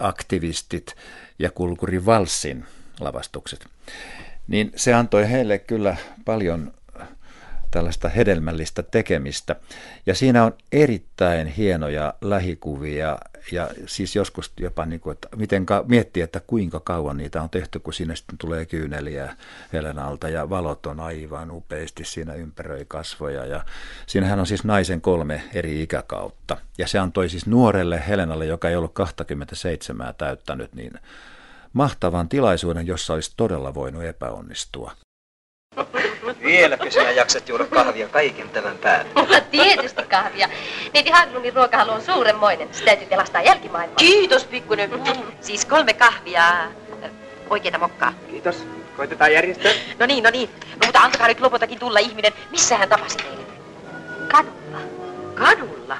aktivistit 0.00 0.96
ja 1.38 1.50
Kulkuri 1.50 2.06
Valssin 2.06 2.64
lavastukset. 3.00 3.66
Niin 4.48 4.72
se 4.76 4.94
antoi 4.94 5.30
heille 5.30 5.58
kyllä 5.58 5.96
paljon 6.24 6.72
tällaista 7.70 8.08
hedelmällistä 8.08 8.82
tekemistä. 8.82 9.56
Ja 10.06 10.14
siinä 10.14 10.44
on 10.44 10.54
erittäin 10.72 11.46
hienoja 11.46 12.14
lähikuvia 12.20 13.18
ja 13.52 13.70
siis 13.86 14.16
joskus 14.16 14.52
jopa 14.60 14.86
niin 14.86 15.00
kuin, 15.00 15.12
että 15.12 15.28
miten 15.36 15.66
ka- 15.66 15.84
miettii, 15.88 16.22
että 16.22 16.40
kuinka 16.46 16.80
kauan 16.80 17.16
niitä 17.16 17.42
on 17.42 17.50
tehty, 17.50 17.78
kun 17.78 17.92
siinä 17.92 18.14
sitten 18.14 18.38
tulee 18.38 18.66
kyyneliä 18.66 19.36
Helenalta 19.72 20.28
ja 20.28 20.50
valot 20.50 20.86
on 20.86 21.00
aivan 21.00 21.50
upeasti 21.50 22.04
siinä 22.04 22.34
ympäröi 22.34 22.84
kasvoja. 22.88 23.46
Ja 23.46 23.64
siinähän 24.06 24.40
on 24.40 24.46
siis 24.46 24.64
naisen 24.64 25.00
kolme 25.00 25.42
eri 25.54 25.82
ikäkautta. 25.82 26.56
Ja 26.78 26.88
se 26.88 26.98
antoi 26.98 27.28
siis 27.28 27.46
nuorelle 27.46 28.02
Helenalle, 28.08 28.46
joka 28.46 28.68
ei 28.68 28.76
ollut 28.76 28.94
27 28.94 30.14
täyttänyt, 30.18 30.74
niin 30.74 30.92
mahtavan 31.72 32.28
tilaisuuden, 32.28 32.86
jossa 32.86 33.14
olisi 33.14 33.32
todella 33.36 33.74
voinut 33.74 34.04
epäonnistua. 34.04 34.92
Vieläkö 36.48 36.90
sinä 36.90 37.10
jaksat 37.10 37.48
juoda 37.48 37.64
kahvia 37.64 38.08
kaiken 38.08 38.48
tämän 38.50 38.78
päälle? 38.78 39.10
Mulla 39.14 39.40
tietysti 39.40 40.02
kahvia. 40.02 40.48
Neiti 40.94 41.10
Haglundin 41.10 41.54
ruokahalu 41.54 41.90
on 41.90 42.02
suuremmoinen. 42.02 42.68
Sitä 42.72 42.86
täytyy 42.86 43.06
pelastaa 43.06 43.42
jälkimaailmaa. 43.42 43.96
Kiitos, 43.96 44.44
pikkunen. 44.44 44.90
Siis 45.40 45.64
kolme 45.64 45.92
kahvia. 45.92 46.42
Oikeita 47.50 47.78
mokkaa. 47.78 48.12
Kiitos. 48.30 48.66
Koitetaan 48.96 49.32
järjestää. 49.32 49.72
No 49.98 50.06
niin, 50.06 50.24
no 50.24 50.30
niin. 50.30 50.50
No 50.80 50.86
mutta 50.86 51.00
antakaa 51.00 51.28
nyt 51.28 51.40
lopultakin 51.40 51.78
tulla 51.78 51.98
ihminen. 51.98 52.32
Missä 52.50 52.76
hän 52.76 52.88
tapasi 52.88 53.16
teille? 53.16 53.42
Kadulla. 54.28 54.80
Kadulla? 55.34 55.96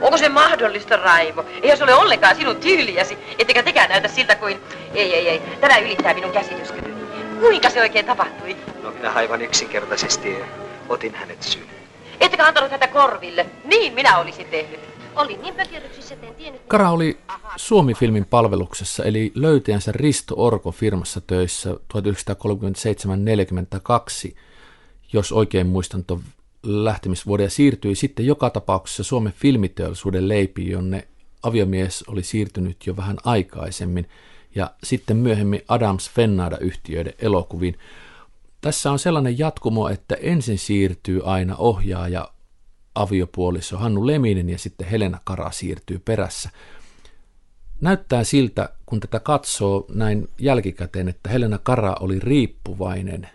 Onko 0.00 0.18
se 0.18 0.28
mahdollista, 0.28 0.96
Raimo? 0.96 1.44
Eihän 1.62 1.78
se 1.78 1.84
ole 1.84 1.94
ollenkaan 1.94 2.36
sinun 2.36 2.56
tyyliäsi, 2.56 3.18
ettekä 3.38 3.62
tekään 3.62 3.90
näytä 3.90 4.08
siltä 4.08 4.34
kuin... 4.34 4.60
Ei, 4.94 5.14
ei, 5.14 5.28
ei. 5.28 5.42
Tämä 5.60 5.78
ylittää 5.78 6.14
minun 6.14 6.32
käsityskyvyni. 6.32 6.95
Kuinka 7.40 7.70
se 7.70 7.80
oikein 7.80 8.06
tapahtui? 8.06 8.56
No 8.82 8.90
minä 8.90 9.12
aivan 9.12 9.42
yksinkertaisesti 9.42 10.36
otin 10.88 11.14
hänet 11.14 11.42
syyn. 11.42 11.66
Ettekä 12.20 12.46
antanut 12.46 12.70
häntä 12.70 12.88
korville? 12.88 13.46
Niin 13.64 13.94
minä 13.94 14.18
olisin 14.18 14.46
tehnyt. 14.46 14.80
Olin 15.16 15.42
niin 15.42 15.54
pökerryksissä, 15.54 16.14
että 16.14 16.26
en 16.26 16.34
tiennyt... 16.34 16.62
Kara 16.68 16.90
oli 16.90 17.18
Suomi-filmin 17.56 18.24
palveluksessa, 18.24 19.04
eli 19.04 19.32
löytäjänsä 19.34 19.92
Risto 19.92 20.34
Orko 20.38 20.72
firmassa 20.72 21.20
töissä 21.20 21.70
1937-42, 21.72 21.76
jos 25.12 25.32
oikein 25.32 25.66
muistan 25.66 26.04
tuon 26.04 26.22
lähtemisvuoden, 26.62 27.44
ja 27.44 27.50
siirtyi 27.50 27.94
sitten 27.94 28.26
joka 28.26 28.50
tapauksessa 28.50 29.02
Suomen 29.02 29.32
filmiteollisuuden 29.32 30.28
leipiin, 30.28 30.70
jonne 30.70 31.08
aviomies 31.42 32.04
oli 32.08 32.22
siirtynyt 32.22 32.86
jo 32.86 32.96
vähän 32.96 33.16
aikaisemmin, 33.24 34.08
ja 34.56 34.70
sitten 34.84 35.16
myöhemmin 35.16 35.62
Adams 35.68 36.10
Fennada-yhtiöiden 36.10 37.14
elokuviin. 37.18 37.78
Tässä 38.60 38.90
on 38.90 38.98
sellainen 38.98 39.38
jatkumo, 39.38 39.88
että 39.88 40.14
ensin 40.14 40.58
siirtyy 40.58 41.20
aina 41.24 41.56
ohjaaja 41.56 42.30
aviopuoliso 42.94 43.76
Hannu 43.76 44.06
Leminen 44.06 44.48
ja 44.48 44.58
sitten 44.58 44.88
Helena 44.88 45.18
Kara 45.24 45.50
siirtyy 45.50 45.98
perässä. 45.98 46.50
Näyttää 47.80 48.24
siltä, 48.24 48.68
kun 48.86 49.00
tätä 49.00 49.20
katsoo 49.20 49.86
näin 49.88 50.28
jälkikäteen, 50.38 51.08
että 51.08 51.30
Helena 51.30 51.58
Kara 51.58 51.96
oli 52.00 52.18
riippuvainen 52.18 53.28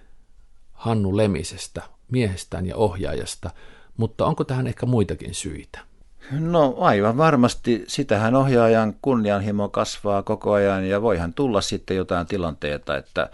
Hannu 0.74 1.18
Lemisestä, 1.18 1.82
miehestään 2.12 2.66
ja 2.66 2.76
ohjaajasta, 2.76 3.50
mutta 3.98 4.26
onko 4.26 4.44
tähän 4.44 4.68
ehkä 4.68 4.86
muitakin 4.86 5.36
syitä? 5.36 5.91
No 6.39 6.76
aivan 6.80 7.17
varmasti. 7.17 7.84
Sitähän 7.88 8.36
ohjaajan 8.36 8.94
kunnianhimo 9.02 9.70
kasvaa 9.70 10.24
koko 10.24 10.52
ajan 10.52 10.86
ja 10.86 11.02
voihan 11.02 11.34
tulla 11.34 11.62
sitten 11.62 11.98
jotain 11.98 12.28
tilanteita, 12.28 12.98
että 12.98 13.30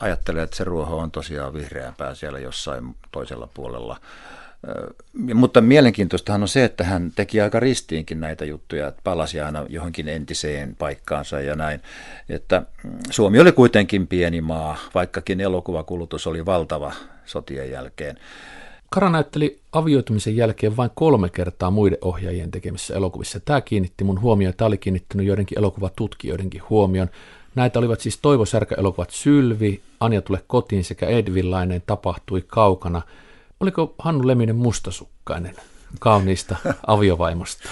ajattelee, 0.00 0.42
että 0.42 0.56
se 0.56 0.64
ruoho 0.64 0.96
on 0.96 1.10
tosiaan 1.10 1.54
vihreämpää 1.54 2.14
siellä 2.14 2.38
jossain 2.38 2.96
toisella 3.12 3.48
puolella. 3.54 3.96
Mutta 5.34 5.60
mielenkiintoistahan 5.60 6.42
on 6.42 6.48
se, 6.48 6.64
että 6.64 6.84
hän 6.84 7.12
teki 7.16 7.40
aika 7.40 7.60
ristiinkin 7.60 8.20
näitä 8.20 8.44
juttuja, 8.44 8.88
että 8.88 9.00
palasi 9.04 9.40
aina 9.40 9.66
johonkin 9.68 10.08
entiseen 10.08 10.76
paikkaansa 10.76 11.40
ja 11.40 11.56
näin. 11.56 11.80
Että 12.28 12.62
mm, 12.84 12.90
Suomi 13.10 13.40
oli 13.40 13.52
kuitenkin 13.52 14.06
pieni 14.06 14.40
maa, 14.40 14.76
vaikkakin 14.94 15.40
elokuvakulutus 15.40 16.26
oli 16.26 16.46
valtava 16.46 16.92
sotien 17.24 17.70
jälkeen. 17.70 18.16
Kara 18.90 19.10
näytteli 19.10 19.60
avioitumisen 19.72 20.36
jälkeen 20.36 20.76
vain 20.76 20.90
kolme 20.94 21.28
kertaa 21.28 21.70
muiden 21.70 21.98
ohjaajien 22.02 22.50
tekemissä 22.50 22.94
elokuvissa. 22.94 23.40
Tämä 23.40 23.60
kiinnitti 23.60 24.04
mun 24.04 24.20
huomioon, 24.20 24.54
tämä 24.56 24.66
oli 24.66 24.78
kiinnittänyt 24.78 25.26
joidenkin 25.26 25.58
elokuvatutkijoidenkin 25.58 26.62
huomioon. 26.70 27.08
Näitä 27.54 27.78
olivat 27.78 28.00
siis 28.00 28.18
Toivo 28.18 28.44
Särkä-elokuvat 28.44 29.10
Sylvi, 29.10 29.80
Anja 30.00 30.22
tule 30.22 30.44
kotiin 30.46 30.84
sekä 30.84 31.06
Edvillainen 31.06 31.82
tapahtui 31.86 32.44
kaukana. 32.46 33.02
Oliko 33.60 33.94
Hannu 33.98 34.26
Leminen 34.26 34.56
mustasukkainen? 34.56 35.54
Kauniista 35.98 36.56
aviovaimosta? 36.86 37.68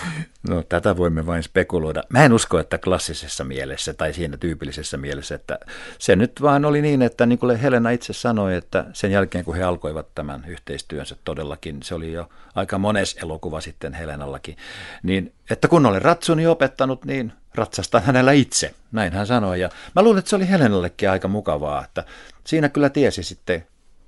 No 0.48 0.62
tätä 0.62 0.96
voimme 0.96 1.26
vain 1.26 1.42
spekuloida. 1.42 2.02
Mä 2.09 2.24
en 2.24 2.33
usko, 2.33 2.59
että 2.59 2.78
klassisessa 2.78 3.44
mielessä 3.44 3.94
tai 3.94 4.12
siinä 4.12 4.37
tyypillisessä 4.37 4.96
mielessä, 4.96 5.35
että 5.35 5.59
se 5.98 6.16
nyt 6.16 6.42
vaan 6.42 6.64
oli 6.64 6.83
niin, 6.83 7.02
että 7.02 7.26
niin 7.26 7.38
kuin 7.38 7.57
Helena 7.57 7.90
itse 7.90 8.12
sanoi, 8.12 8.54
että 8.54 8.85
sen 8.92 9.11
jälkeen 9.11 9.44
kun 9.44 9.57
he 9.57 9.62
alkoivat 9.62 10.14
tämän 10.14 10.44
yhteistyönsä 10.48 11.16
todellakin, 11.24 11.83
se 11.83 11.94
oli 11.94 12.12
jo 12.12 12.28
aika 12.54 12.78
mones 12.78 13.16
elokuva 13.22 13.61
sitten 13.61 13.94
Helenallakin, 13.94 14.57
niin 15.02 15.33
että 15.50 15.68
kun 15.68 15.87
olen 15.87 16.02
ratsuni 16.02 16.46
opettanut, 16.46 17.04
niin 17.04 17.33
ratsastan 17.54 18.02
hänellä 18.02 18.33
itse, 18.33 18.74
näin 18.92 19.12
hän 19.12 19.26
sanoi. 19.26 19.61
Ja 19.61 19.70
mä 19.94 20.02
luulen, 20.02 20.18
että 20.18 20.28
se 20.28 20.37
oli 20.37 20.48
Helenallekin 20.48 21.11
aika 21.11 21.28
mukavaa, 21.28 21.85
että 21.85 22.04
siinä 22.44 22.68
kyllä 22.68 22.90
tiesi 22.90 23.22
sitten, 23.22 23.66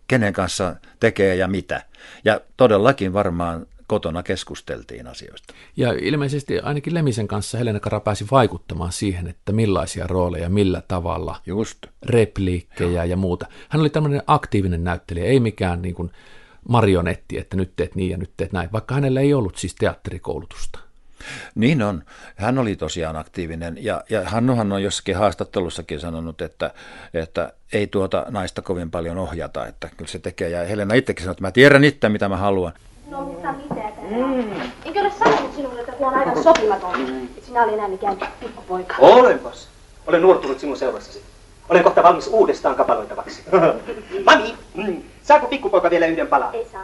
kenen 0.08 0.32
kanssa 0.32 0.76
tekee 1.00 1.34
ja 1.34 1.48
mitä. 1.48 1.82
Ja 2.24 2.40
todellakin 2.56 3.12
varmaan 3.12 3.66
kotona 3.90 4.22
keskusteltiin 4.22 5.06
asioista. 5.06 5.54
Ja 5.76 5.92
ilmeisesti 5.92 6.58
ainakin 6.58 6.94
Lemisen 6.94 7.28
kanssa 7.28 7.58
Helena 7.58 7.80
Kara 7.80 8.00
pääsi 8.00 8.26
vaikuttamaan 8.30 8.92
siihen, 8.92 9.28
että 9.28 9.52
millaisia 9.52 10.06
rooleja, 10.06 10.48
millä 10.48 10.82
tavalla, 10.88 11.36
Just. 11.46 11.78
repliikkejä 12.06 13.04
ja 13.04 13.16
muuta. 13.16 13.46
Hän 13.68 13.80
oli 13.80 13.90
tämmöinen 13.90 14.22
aktiivinen 14.26 14.84
näyttelijä, 14.84 15.24
ei 15.24 15.40
mikään 15.40 15.82
niin 15.82 15.94
kuin 15.94 16.10
marionetti, 16.68 17.38
että 17.38 17.56
nyt 17.56 17.72
teet 17.76 17.94
niin 17.94 18.10
ja 18.10 18.16
nyt 18.16 18.30
teet 18.36 18.52
näin, 18.52 18.68
vaikka 18.72 18.94
hänellä 18.94 19.20
ei 19.20 19.34
ollut 19.34 19.56
siis 19.56 19.74
teatterikoulutusta. 19.74 20.78
Niin 21.54 21.82
on. 21.82 22.02
Hän 22.36 22.58
oli 22.58 22.76
tosiaan 22.76 23.16
aktiivinen 23.16 23.78
ja, 23.80 24.04
ja 24.10 24.28
Hannuhan 24.30 24.72
on 24.72 24.82
jossakin 24.82 25.16
haastattelussakin 25.16 26.00
sanonut, 26.00 26.40
että, 26.40 26.70
että 27.14 27.52
ei 27.72 27.86
tuota 27.86 28.26
naista 28.28 28.62
kovin 28.62 28.90
paljon 28.90 29.18
ohjata, 29.18 29.66
että 29.66 29.90
kyllä 29.96 30.10
se 30.10 30.18
tekee. 30.18 30.48
Ja 30.48 30.64
Helena 30.64 30.94
itsekin 30.94 31.24
sanoi, 31.24 31.32
että 31.32 31.44
mä 31.44 31.50
tiedän 31.50 31.84
itse, 31.84 32.08
mitä 32.08 32.28
mä 32.28 32.36
haluan. 32.36 32.72
No 33.10 33.24
mitä 33.24 33.52
mitä 33.52 33.79
mm. 34.10 34.52
Enkö 34.84 35.00
ole 35.00 35.10
sanonut 35.18 35.54
sinulle, 35.56 35.80
että 35.80 35.92
tuo 35.92 36.06
on 36.06 36.14
aivan 36.14 36.42
sopimaton, 36.42 36.94
että 37.36 37.46
sinä 37.46 37.64
oli 37.64 37.72
enää 37.72 37.88
mikään 37.88 38.16
pikkupoika? 38.40 38.94
Olenpas. 38.98 39.68
Olen 40.06 40.22
nuortunut 40.22 40.60
sinun 40.60 40.76
seurassasi. 40.76 41.22
Olen 41.68 41.84
kohta 41.84 42.02
valmis 42.02 42.26
uudestaan 42.26 42.74
kapaloitavaksi. 42.74 43.42
Mami, 44.26 44.54
mm, 44.74 45.02
saako 45.22 45.46
pikkupoika 45.46 45.90
vielä 45.90 46.06
yhden 46.06 46.26
palan? 46.26 46.54
Ei 46.54 46.66
saa. 46.72 46.82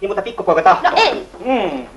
Niin, 0.00 0.08
mutta 0.08 0.22
pikkupoika 0.22 0.62
tahtoo. 0.62 0.90
No 0.90 0.96
ei. 0.96 1.26
Mm. 1.44 1.86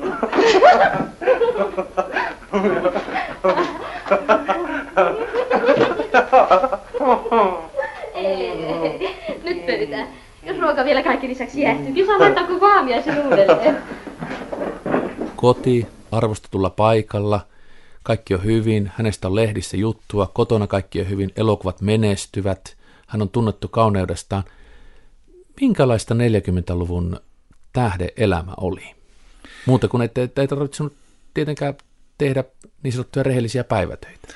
Nyt 9.44 9.66
pöytään. 9.66 10.08
Jos 10.46 10.60
ruoka 10.60 10.86
vielä 10.86 11.04
kaikki 11.04 11.28
lisäksi 11.28 11.62
jäähtyy, 11.62 11.94
kyllä 11.94 12.08
saa 12.08 12.20
laittaa 12.20 12.44
kuin 12.44 12.62
vaamiaisen 12.62 13.26
uudelleen. 13.26 13.78
Koti, 15.44 15.88
arvostetulla 16.12 16.70
paikalla, 16.70 17.48
kaikki 18.04 18.34
on 18.34 18.44
hyvin, 18.44 18.92
hänestä 18.96 19.28
on 19.28 19.36
lehdissä 19.36 19.78
juttua, 19.78 20.32
kotona 20.34 20.68
kaikki 20.68 21.02
on 21.02 21.10
hyvin, 21.10 21.32
elokuvat 21.36 21.82
menestyvät, 21.82 22.78
hän 23.08 23.22
on 23.22 23.30
tunnettu 23.30 23.68
kauneudestaan. 23.68 24.44
Minkälaista 25.62 26.14
40-luvun 26.14 27.20
tähdeelämä 27.74 28.54
oli? 28.58 28.96
Muuta 29.66 29.88
kuin, 29.88 30.02
että, 30.02 30.24
että 30.24 30.42
ei 30.42 30.48
tarvitse 30.48 30.84
tietenkään 31.34 31.74
tehdä 32.18 32.44
niin 32.84 32.92
sanottuja 32.92 33.24
rehellisiä 33.24 33.64
päivätöitä. 33.64 34.28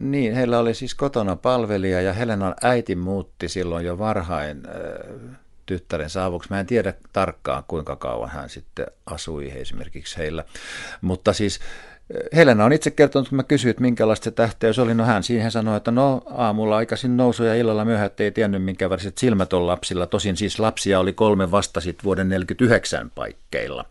Niin, 0.00 0.34
heillä 0.34 0.58
oli 0.58 0.74
siis 0.74 0.94
kotona 0.94 1.36
palvelija 1.36 2.00
ja 2.00 2.12
Helenan 2.12 2.54
äiti 2.62 2.94
muutti 2.94 3.48
silloin 3.48 3.86
jo 3.86 3.98
varhain 3.98 4.62
äh, 4.66 5.36
tyttären 5.66 6.10
saavuksi. 6.10 6.50
Mä 6.50 6.60
en 6.60 6.66
tiedä 6.66 6.94
tarkkaan, 7.12 7.64
kuinka 7.68 7.96
kauan 7.96 8.30
hän 8.30 8.48
sitten 8.48 8.86
asui 9.06 9.52
esimerkiksi 9.54 10.18
heillä. 10.18 10.44
Mutta 11.00 11.32
siis 11.32 11.60
Helena 12.34 12.64
on 12.64 12.72
itse 12.72 12.90
kertonut, 12.90 13.28
kun 13.28 13.36
mä 13.36 13.42
kysyin, 13.42 13.70
että 13.70 13.82
minkälaista 13.82 14.24
se 14.24 14.30
tähteys 14.30 14.78
oli. 14.78 14.94
No 14.94 15.04
hän 15.04 15.22
siihen 15.22 15.50
sanoi, 15.50 15.76
että 15.76 15.90
no 15.90 16.22
aamulla 16.30 16.76
aikaisin 16.76 17.16
nousu 17.16 17.44
ja 17.44 17.54
illalla 17.54 17.84
myöhään, 17.84 18.10
ei 18.18 18.30
tiennyt 18.30 18.64
minkä 18.64 18.90
väriset 18.90 19.18
silmät 19.18 19.52
on 19.52 19.66
lapsilla. 19.66 20.06
Tosin 20.06 20.36
siis 20.36 20.58
lapsia 20.58 21.00
oli 21.00 21.12
kolme 21.12 21.50
vasta 21.50 21.80
sit 21.80 22.04
vuoden 22.04 22.28
49 22.28 23.10
paikkeilla. 23.14 23.84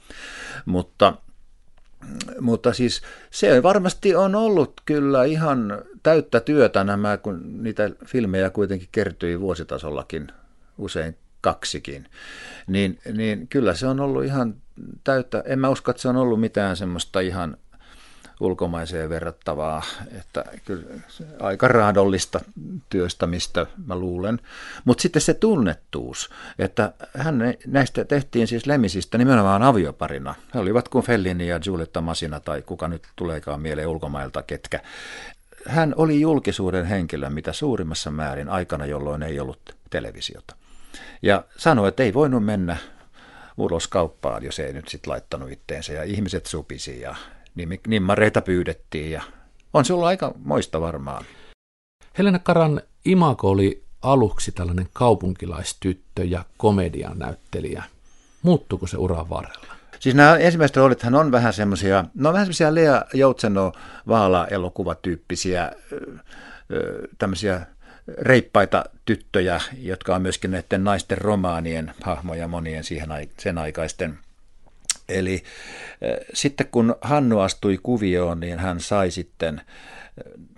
Mutta, 0.66 1.14
mutta 2.40 2.74
siis 2.74 3.02
se 3.32 3.64
varmasti 3.64 4.16
on 4.16 4.36
ollut 4.36 4.74
kyllä 4.86 5.24
ihan 5.24 5.82
täyttä 6.04 6.40
työtä 6.40 6.84
nämä, 6.84 7.18
kun 7.18 7.64
niitä 7.64 7.90
filmejä 8.06 8.50
kuitenkin 8.50 8.90
kertyi 8.92 9.40
vuositasollakin 9.40 10.28
usein 10.78 11.18
kaksikin, 11.44 12.06
niin, 12.68 13.00
niin 13.14 13.48
kyllä 13.48 13.74
se 13.74 13.88
on 13.88 14.00
ollut 14.00 14.24
ihan 14.24 14.56
täyttä, 15.04 15.44
en 15.46 15.60
mä 15.60 15.70
usko, 15.70 15.92
että 15.92 16.02
se 16.02 16.10
on 16.10 16.16
ollut 16.16 16.40
mitään 16.40 16.78
semmoista 16.78 17.20
ihan 17.20 17.58
ulkomaiseen 18.40 19.10
verrattavaa, 19.10 19.84
että 20.18 20.46
kyllä 20.66 20.84
aika 21.40 21.68
raadollista 21.68 22.40
työstämistä 22.90 23.66
mä 23.86 23.96
luulen. 23.96 24.40
Mutta 24.86 25.02
sitten 25.02 25.22
se 25.22 25.34
tunnettuus, 25.34 26.30
että 26.60 26.94
hän 27.18 27.40
näistä 27.68 28.06
tehtiin 28.06 28.48
siis 28.48 28.66
Lemisistä 28.66 29.18
nimenomaan 29.18 29.64
avioparina. 29.64 30.36
He 30.54 30.60
olivat 30.60 30.90
kuin 30.90 31.06
Fellini 31.06 31.48
ja 31.48 31.60
Giulietta 31.60 32.02
Masina 32.02 32.40
tai 32.40 32.62
kuka 32.62 32.88
nyt 32.88 33.04
tuleekaan 33.16 33.62
mieleen 33.62 33.88
ulkomailta 33.88 34.44
ketkä. 34.44 34.80
Hän 35.68 35.94
oli 35.98 36.22
julkisuuden 36.22 36.86
henkilö 36.86 37.30
mitä 37.30 37.54
suurimmassa 37.54 38.12
määrin 38.12 38.50
aikana, 38.50 38.86
jolloin 38.86 39.24
ei 39.24 39.40
ollut 39.40 39.76
televisiota. 39.90 40.56
Ja 41.22 41.44
sanoi, 41.58 41.88
että 41.88 42.04
ei 42.04 42.14
voinut 42.14 42.46
mennä 42.46 42.78
ulos 43.58 43.88
kauppaan, 43.88 44.44
jos 44.44 44.60
ei 44.60 44.74
nyt 44.74 44.88
sitten 44.88 45.12
laittanut 45.12 45.52
itteensä. 45.52 45.94
Ja 45.94 46.04
ihmiset 46.04 46.46
supisi 46.46 47.02
ja 47.02 47.16
nimmareita 47.88 48.42
pyydettiin 48.42 49.12
ja 49.12 49.22
on 49.74 49.86
se 49.86 49.94
ollut 49.94 50.08
aika 50.08 50.34
moista 50.46 50.82
varmaan. 50.82 51.26
Helena 52.18 52.40
Karan 52.40 52.82
imako 53.06 53.50
oli 53.50 53.84
aluksi 54.02 54.52
tällainen 54.52 54.88
kaupunkilaistyttö 54.94 56.24
ja 56.24 56.46
komedian 56.58 57.20
näyttelijä. 57.20 57.84
Muuttuuko 58.42 58.88
se 58.88 58.98
uran 58.98 59.30
varrella? 59.30 59.74
Siis 60.00 60.16
nämä 60.16 60.38
ensimmäiset 60.38 60.78
roolithan 60.78 61.16
on 61.16 61.32
vähän 61.32 61.54
semmoisia, 61.54 62.06
no 62.16 62.34
vähän 62.34 62.46
semmoisia 62.46 62.76
Lea 62.76 63.02
Joutseno 63.14 63.72
vaala-elokuvatyyppisiä 64.08 65.72
tämmöisiä 67.18 67.66
reippaita 68.08 68.84
tyttöjä, 69.06 69.62
jotka 69.78 70.16
on 70.16 70.22
myöskin 70.22 70.52
näiden 70.52 70.84
naisten 70.84 71.18
romaanien 71.18 71.94
hahmoja 72.02 72.48
monien 72.48 72.84
siihen, 72.84 73.10
sen 73.40 73.58
aikaisten 73.58 74.20
Eli 75.10 75.44
sitten 76.34 76.68
kun 76.72 76.96
Hannu 77.02 77.40
astui 77.40 77.80
kuvioon, 77.84 78.40
niin 78.40 78.60
hän 78.60 78.80
sai 78.80 79.12
sitten 79.12 79.62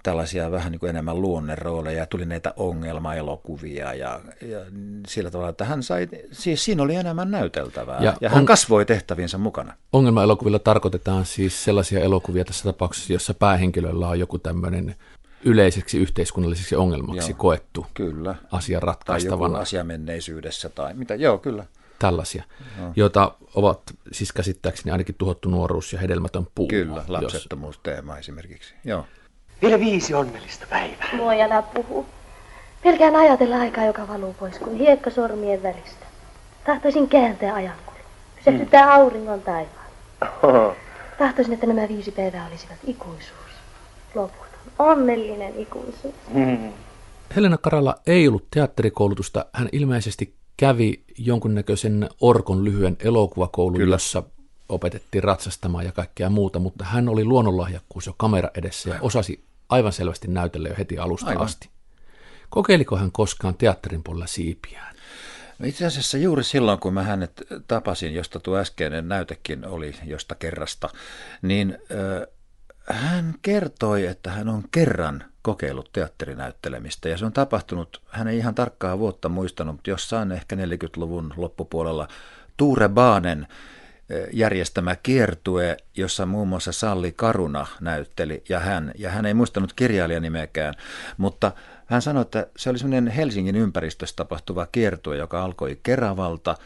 tällaisia 0.03 0.51
vähän 0.51 0.71
niin 0.71 0.79
kuin 0.79 0.89
enemmän 0.89 1.21
luonnerooleja 1.21 1.97
ja 1.97 2.05
tuli 2.05 2.25
näitä 2.25 2.53
ongelmaelokuvia 2.57 3.93
ja, 3.93 4.21
ja 4.41 4.59
sillä 5.07 5.31
tavalla, 5.31 5.49
että 5.49 5.65
hän 5.65 5.83
sai, 5.83 6.07
siis 6.31 6.65
siinä 6.65 6.83
oli 6.83 6.95
enemmän 6.95 7.31
näyteltävää 7.31 8.03
ja, 8.03 8.13
ja 8.21 8.29
hän 8.29 8.39
on, 8.39 8.45
kasvoi 8.45 8.85
tehtäviensä 8.85 9.37
mukana. 9.37 9.73
Ongelmaelokuvilla 9.93 10.59
tarkoitetaan 10.59 11.25
siis 11.25 11.63
sellaisia 11.63 11.99
elokuvia 11.99 12.45
tässä 12.45 12.63
tapauksessa, 12.63 13.13
jossa 13.13 13.33
päähenkilöllä 13.33 14.07
on 14.07 14.19
joku 14.19 14.39
tämmöinen 14.39 14.95
yleiseksi 15.43 15.97
yhteiskunnalliseksi 15.97 16.75
ongelmaksi 16.75 17.31
joo, 17.31 17.37
koettu 17.37 17.85
kyllä. 17.93 18.35
asia 18.51 18.79
ratkaistavana. 18.79 19.39
Tai 19.39 19.49
joku 19.49 19.61
asia 19.61 19.83
menneisyydessä 19.83 20.69
tai 20.69 20.93
mitä, 20.93 21.15
joo 21.15 21.37
kyllä 21.37 21.65
tällaisia, 21.99 22.43
no. 22.79 22.91
joita 22.95 23.35
ovat 23.55 23.81
siis 24.11 24.31
käsittääkseni 24.33 24.91
ainakin 24.91 25.15
tuhottu 25.17 25.49
nuoruus 25.49 25.93
ja 25.93 25.99
hedelmätön 25.99 26.47
puu. 26.55 26.67
Kyllä, 26.67 27.03
lapsettomuusteema 27.07 28.11
jos... 28.11 28.19
esimerkiksi. 28.19 28.73
Joo. 28.83 29.05
Vielä 29.61 29.79
viisi 29.79 30.13
onnellista 30.13 30.65
päivää. 30.69 31.09
Moi 31.13 31.41
älä 31.41 31.61
puhu. 31.61 32.05
Pelkään 32.83 33.15
ajatella 33.15 33.59
aikaa, 33.59 33.85
joka 33.85 34.07
valuu 34.07 34.33
pois 34.33 34.59
kuin 34.59 34.77
hiekka 34.77 35.09
sormien 35.09 35.63
välistä. 35.63 36.05
Tahtoisin 36.65 37.09
kääntää 37.09 37.53
ajankulun. 37.53 37.99
Pysähtyttää 38.35 38.83
hmm. 38.83 38.91
auringon 38.91 39.41
taivaan. 39.41 39.85
Tahtoisin, 41.17 41.53
että 41.53 41.67
nämä 41.67 41.87
viisi 41.87 42.11
päivää 42.11 42.47
olisivat 42.47 42.77
ikuisuus. 42.83 43.51
Loputon, 44.15 44.44
onnellinen 44.79 45.53
ikuisuus. 45.59 46.15
Hmm. 46.33 46.73
Helena 47.35 47.57
Karala 47.57 47.95
ei 48.07 48.27
ollut 48.27 48.47
teatterikoulutusta. 48.51 49.45
Hän 49.53 49.69
ilmeisesti 49.71 50.35
kävi 50.57 51.03
jonkunnäköisen 51.17 52.09
orkon 52.21 52.65
lyhyen 52.65 52.97
elokuvakoulun, 52.99 53.77
Kyllä. 53.77 53.95
jossa 53.95 54.23
opetettiin 54.69 55.23
ratsastamaan 55.23 55.85
ja 55.85 55.91
kaikkea 55.91 56.29
muuta, 56.29 56.59
mutta 56.59 56.85
hän 56.85 57.09
oli 57.09 57.25
luonnonlahjakkuus 57.25 58.05
jo 58.05 58.13
kamera 58.17 58.49
edessä 58.55 58.89
ja 58.89 58.95
osasi 59.01 59.43
aivan 59.69 59.93
selvästi 59.93 60.27
näytellä 60.27 60.69
jo 60.69 60.75
heti 60.77 60.97
alusta 60.97 61.29
aivan. 61.29 61.45
asti. 61.45 61.69
Kokeiliko 62.49 62.97
hän 62.97 63.11
koskaan 63.11 63.55
teatterin 63.55 64.03
puolella 64.03 64.27
siipiään? 64.27 64.95
No 65.59 65.65
itse 65.65 65.85
asiassa 65.85 66.17
juuri 66.17 66.43
silloin, 66.43 66.79
kun 66.79 66.93
mä 66.93 67.03
hänet 67.03 67.43
tapasin, 67.67 68.13
josta 68.13 68.39
tuo 68.39 68.57
äskeinen 68.57 69.07
näytekin 69.07 69.65
oli 69.65 69.95
josta 70.05 70.35
kerrasta, 70.35 70.89
niin 71.41 71.77
hän 72.89 73.33
kertoi, 73.41 74.05
että 74.05 74.31
hän 74.31 74.49
on 74.49 74.63
kerran 74.71 75.23
kokeillut 75.41 75.89
teatterinäyttelemistä 75.93 77.09
ja 77.09 77.17
se 77.17 77.25
on 77.25 77.33
tapahtunut, 77.33 78.01
hän 78.09 78.27
ei 78.27 78.37
ihan 78.37 78.55
tarkkaa 78.55 78.99
vuotta 78.99 79.29
muistanut, 79.29 79.75
mutta 79.75 79.89
jossain 79.89 80.31
ehkä 80.31 80.55
40-luvun 80.55 81.33
loppupuolella 81.37 82.07
Tuure 82.57 82.89
Baanen 82.89 83.47
eh, 84.09 84.27
järjestämä 84.33 84.95
kiertue, 84.95 85.77
jossa 85.97 86.25
muun 86.25 86.47
muassa 86.47 86.71
Salli 86.71 87.11
Karuna 87.11 87.67
näytteli 87.81 88.43
ja 88.49 88.59
hän, 88.59 88.91
ja 88.97 89.09
hän 89.09 89.25
ei 89.25 89.33
muistanut 89.33 89.73
kirjailijan 89.73 90.23
nimeäkään, 90.23 90.73
mutta 91.17 91.51
hän 91.85 92.01
sanoi, 92.01 92.21
että 92.21 92.47
se 92.57 92.69
oli 92.69 92.77
semmoinen 92.77 93.07
Helsingin 93.07 93.55
ympäristössä 93.55 94.15
tapahtuva 94.15 94.67
kiertue, 94.71 95.17
joka 95.17 95.43
alkoi 95.43 95.79
Keravalta 95.83 96.57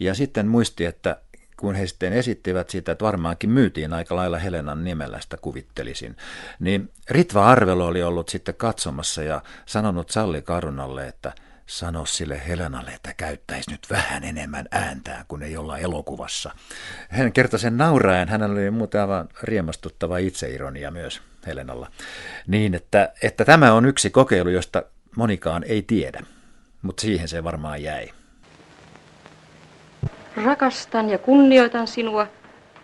ja 0.00 0.14
sitten 0.14 0.48
muisti, 0.48 0.84
että 0.84 1.16
kun 1.60 1.74
he 1.74 1.86
sitten 1.86 2.12
esittivät 2.12 2.70
sitä, 2.70 2.92
että 2.92 3.04
varmaankin 3.04 3.50
myytiin 3.50 3.92
aika 3.92 4.16
lailla 4.16 4.38
Helenan 4.38 4.84
nimellä, 4.84 5.20
sitä 5.20 5.36
kuvittelisin, 5.36 6.16
niin 6.60 6.90
Ritva 7.10 7.46
Arvelo 7.46 7.86
oli 7.86 8.02
ollut 8.02 8.28
sitten 8.28 8.54
katsomassa 8.54 9.22
ja 9.22 9.42
sanonut 9.66 10.10
Salli 10.10 10.42
Karunalle, 10.42 11.08
että 11.08 11.32
sano 11.66 12.06
sille 12.06 12.42
Helenalle, 12.48 12.90
että 12.90 13.14
käyttäisi 13.16 13.70
nyt 13.70 13.86
vähän 13.90 14.24
enemmän 14.24 14.66
ääntää, 14.70 15.24
kun 15.28 15.42
ei 15.42 15.56
olla 15.56 15.78
elokuvassa. 15.78 16.50
Hän 17.08 17.32
kertoi 17.32 17.58
sen 17.58 17.76
nauraen, 17.76 18.28
hänellä 18.28 18.52
oli 18.52 18.70
muuten 18.70 19.00
aivan 19.00 19.28
riemastuttava 19.42 20.18
itseironia 20.18 20.90
myös 20.90 21.22
Helenalla. 21.46 21.90
Niin, 22.46 22.74
että, 22.74 23.12
että 23.22 23.44
tämä 23.44 23.72
on 23.72 23.86
yksi 23.86 24.10
kokeilu, 24.10 24.48
josta 24.48 24.82
monikaan 25.16 25.64
ei 25.64 25.82
tiedä, 25.82 26.20
mutta 26.82 27.00
siihen 27.00 27.28
se 27.28 27.44
varmaan 27.44 27.82
jäi. 27.82 28.19
Rakastan 30.36 31.10
ja 31.10 31.18
kunnioitan 31.18 31.86
sinua, 31.86 32.26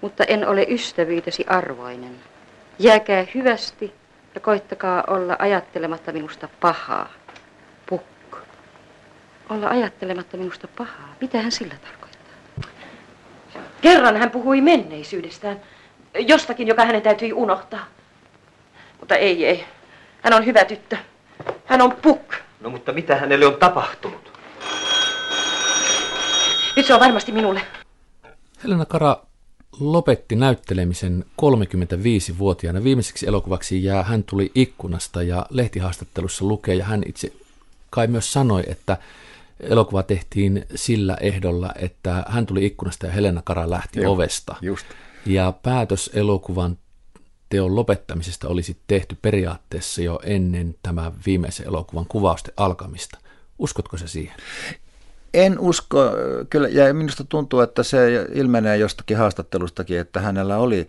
mutta 0.00 0.24
en 0.24 0.48
ole 0.48 0.66
ystävyytesi 0.68 1.44
arvoinen. 1.48 2.16
Jääkää 2.78 3.26
hyvästi 3.34 3.94
ja 4.34 4.40
koittakaa 4.40 5.04
olla 5.06 5.36
ajattelematta 5.38 6.12
minusta 6.12 6.48
pahaa. 6.60 7.08
Pukko. 7.86 8.38
Olla 9.48 9.68
ajattelematta 9.68 10.36
minusta 10.36 10.68
pahaa. 10.68 11.14
Mitä 11.20 11.42
hän 11.42 11.52
sillä 11.52 11.74
tarkoittaa? 11.84 12.16
Kerran 13.80 14.16
hän 14.16 14.30
puhui 14.30 14.60
menneisyydestään. 14.60 15.60
Jostakin, 16.18 16.68
joka 16.68 16.84
hänen 16.84 17.02
täytyi 17.02 17.32
unohtaa. 17.32 17.86
Mutta 19.00 19.16
ei, 19.16 19.46
ei. 19.46 19.64
Hän 20.22 20.32
on 20.32 20.46
hyvä 20.46 20.64
tyttö. 20.64 20.96
Hän 21.64 21.82
on 21.82 21.92
puk. 21.92 22.34
No 22.60 22.70
mutta 22.70 22.92
mitä 22.92 23.16
hänelle 23.16 23.46
on 23.46 23.56
tapahtunut? 23.56 24.35
Nyt 26.76 26.86
se 26.86 26.94
on 26.94 27.00
varmasti 27.00 27.32
minulle. 27.32 27.60
Helena 28.64 28.84
Kara 28.84 29.22
lopetti 29.80 30.36
näyttelemisen 30.36 31.24
35-vuotiaana. 31.42 32.84
Viimeiseksi 32.84 33.26
elokuvaksi 33.26 33.84
jää 33.84 34.02
Hän 34.02 34.22
tuli 34.22 34.52
ikkunasta 34.54 35.22
ja 35.22 35.46
lehtihaastattelussa 35.50 36.44
lukee 36.44 36.74
ja 36.74 36.84
hän 36.84 37.02
itse 37.06 37.32
kai 37.90 38.06
myös 38.06 38.32
sanoi, 38.32 38.62
että 38.66 38.96
elokuva 39.60 40.02
tehtiin 40.02 40.66
sillä 40.74 41.16
ehdolla, 41.20 41.72
että 41.76 42.24
hän 42.28 42.46
tuli 42.46 42.66
ikkunasta 42.66 43.06
ja 43.06 43.12
Helena 43.12 43.42
Kara 43.44 43.70
lähti 43.70 44.00
Joo, 44.00 44.12
ovesta. 44.12 44.56
Just. 44.62 44.86
Ja 45.26 45.52
päätös 45.62 46.10
elokuvan 46.14 46.78
teon 47.48 47.76
lopettamisesta 47.76 48.48
olisi 48.48 48.76
tehty 48.86 49.16
periaatteessa 49.22 50.02
jo 50.02 50.20
ennen 50.22 50.74
tämän 50.82 51.12
viimeisen 51.26 51.66
elokuvan 51.66 52.06
kuvausten 52.08 52.54
alkamista. 52.56 53.18
Uskotko 53.58 53.96
se 53.96 54.08
siihen? 54.08 54.36
En 55.36 55.58
usko, 55.58 56.10
kyllä, 56.50 56.68
ja 56.68 56.94
minusta 56.94 57.24
tuntuu, 57.24 57.60
että 57.60 57.82
se 57.82 58.26
ilmenee 58.32 58.76
jostakin 58.76 59.16
haastattelustakin, 59.16 60.00
että 60.00 60.20
hänellä 60.20 60.56
oli, 60.56 60.88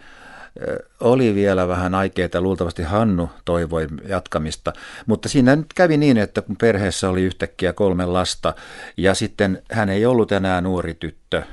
oli 0.99 1.35
vielä 1.35 1.67
vähän 1.67 1.95
aikeita, 1.95 2.41
luultavasti 2.41 2.83
Hannu 2.83 3.29
toivoi 3.45 3.87
jatkamista, 4.07 4.73
mutta 5.05 5.29
siinä 5.29 5.55
nyt 5.55 5.73
kävi 5.75 5.97
niin, 5.97 6.17
että 6.17 6.41
kun 6.41 6.57
perheessä 6.57 7.09
oli 7.09 7.23
yhtäkkiä 7.23 7.73
kolme 7.73 8.05
lasta 8.05 8.53
ja 8.97 9.13
sitten 9.13 9.61
hän 9.71 9.89
ei 9.89 10.05
ollut 10.05 10.31
enää 10.31 10.61
nuori 10.61 10.93
tyttö, 10.93 11.43